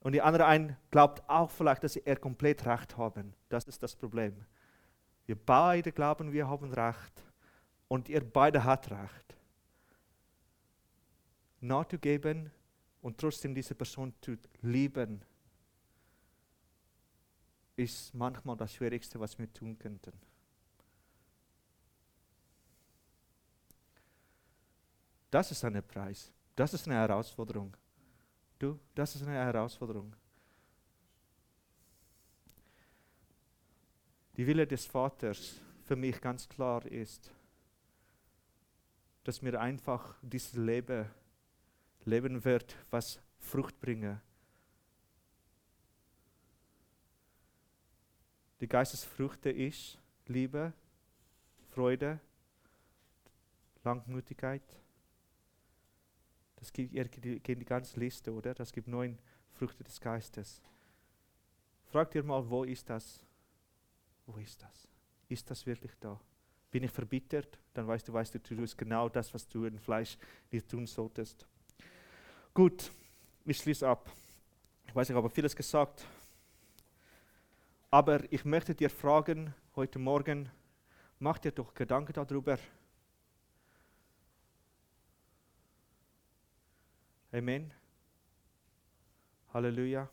Und 0.00 0.12
die 0.12 0.22
andere 0.22 0.46
ein 0.46 0.76
glaubt 0.90 1.22
auch 1.28 1.50
vielleicht, 1.50 1.84
dass 1.84 1.92
sie 1.92 2.02
er 2.04 2.16
komplett 2.16 2.64
recht 2.64 2.96
haben. 2.96 3.34
Das 3.50 3.64
ist 3.64 3.82
das 3.82 3.94
Problem. 3.94 4.46
Wir 5.28 5.36
beide 5.36 5.92
glauben, 5.92 6.32
wir 6.32 6.48
haben 6.48 6.72
recht. 6.72 7.22
Und 7.86 8.08
ihr 8.08 8.24
beide 8.24 8.64
hat 8.64 8.90
recht. 8.90 9.36
Nachzugeben 11.60 12.50
und 13.02 13.18
trotzdem 13.18 13.54
diese 13.54 13.74
Person 13.74 14.14
zu 14.22 14.38
lieben, 14.62 15.22
ist 17.76 18.14
manchmal 18.14 18.56
das 18.56 18.72
Schwierigste, 18.72 19.20
was 19.20 19.38
wir 19.38 19.52
tun 19.52 19.78
könnten. 19.78 20.12
Das 25.30 25.50
ist 25.50 25.62
ein 25.62 25.82
Preis. 25.86 26.32
Das 26.56 26.72
ist 26.72 26.88
eine 26.88 26.96
Herausforderung. 26.96 27.76
Du, 28.58 28.80
das 28.94 29.14
ist 29.14 29.22
eine 29.24 29.34
Herausforderung. 29.34 30.16
Die 34.38 34.46
Wille 34.46 34.68
des 34.68 34.86
Vaters 34.86 35.60
für 35.82 35.96
mich 35.96 36.20
ganz 36.20 36.48
klar 36.48 36.86
ist, 36.86 37.32
dass 39.24 39.42
mir 39.42 39.60
einfach 39.60 40.14
dieses 40.22 40.52
Leben 40.52 41.10
leben 42.04 42.44
wird, 42.44 42.76
was 42.88 43.20
Frucht 43.40 43.80
bringen. 43.80 44.20
Die 48.60 48.68
Geistesfrüchte 48.68 49.50
ist 49.50 49.98
Liebe, 50.28 50.72
Freude, 51.70 52.20
Langmütigkeit. 53.82 54.62
Das 56.54 56.72
gibt, 56.72 56.92
geht 56.92 57.60
die 57.60 57.64
ganze 57.64 57.98
Liste, 57.98 58.32
oder? 58.32 58.54
Das 58.54 58.72
gibt 58.72 58.86
neun 58.86 59.18
Früchte 59.50 59.82
des 59.82 60.00
Geistes. 60.00 60.62
Fragt 61.86 62.14
ihr 62.14 62.22
mal, 62.22 62.48
wo 62.48 62.62
ist 62.62 62.88
das? 62.88 63.27
Wo 64.28 64.36
ist 64.36 64.62
das? 64.62 64.86
Ist 65.30 65.50
das 65.50 65.64
wirklich 65.64 65.92
da? 66.00 66.20
Bin 66.70 66.84
ich 66.84 66.90
verbittert? 66.90 67.58
Dann 67.72 67.88
weißt 67.88 68.06
du, 68.06 68.12
weißt 68.12 68.34
du, 68.34 68.40
du 68.40 68.56
tust 68.56 68.76
genau 68.76 69.08
das, 69.08 69.32
was 69.32 69.48
du 69.48 69.64
im 69.64 69.78
Fleisch 69.78 70.18
nicht 70.50 70.68
tun 70.68 70.86
solltest. 70.86 71.46
Gut, 72.52 72.90
ich 73.46 73.56
schließe 73.56 73.88
ab. 73.88 74.12
Ich 74.86 74.94
weiß, 74.94 75.08
ich 75.08 75.16
habe 75.16 75.30
vieles 75.30 75.56
gesagt. 75.56 76.06
Aber 77.90 78.30
ich 78.30 78.44
möchte 78.44 78.74
dir 78.74 78.90
fragen, 78.90 79.54
heute 79.74 79.98
Morgen, 79.98 80.50
mach 81.18 81.38
dir 81.38 81.52
doch 81.52 81.72
Gedanken 81.72 82.12
darüber. 82.12 82.58
Amen. 87.32 87.72
Halleluja. 89.54 90.10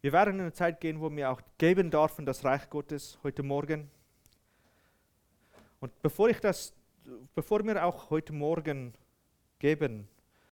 Wir 0.00 0.12
werden 0.12 0.34
in 0.34 0.40
eine 0.42 0.52
Zeit 0.52 0.80
gehen, 0.80 1.00
wo 1.00 1.10
wir 1.10 1.30
auch 1.30 1.40
geben 1.58 1.90
dürfen, 1.90 2.24
das 2.24 2.44
Reich 2.44 2.70
Gottes 2.70 3.18
heute 3.24 3.42
Morgen. 3.42 3.90
Und 5.80 5.90
bevor 6.02 6.28
ich 6.28 6.38
das, 6.38 6.72
bevor 7.34 7.64
wir 7.64 7.84
auch 7.84 8.08
heute 8.10 8.32
Morgen 8.32 8.94
geben, 9.58 10.08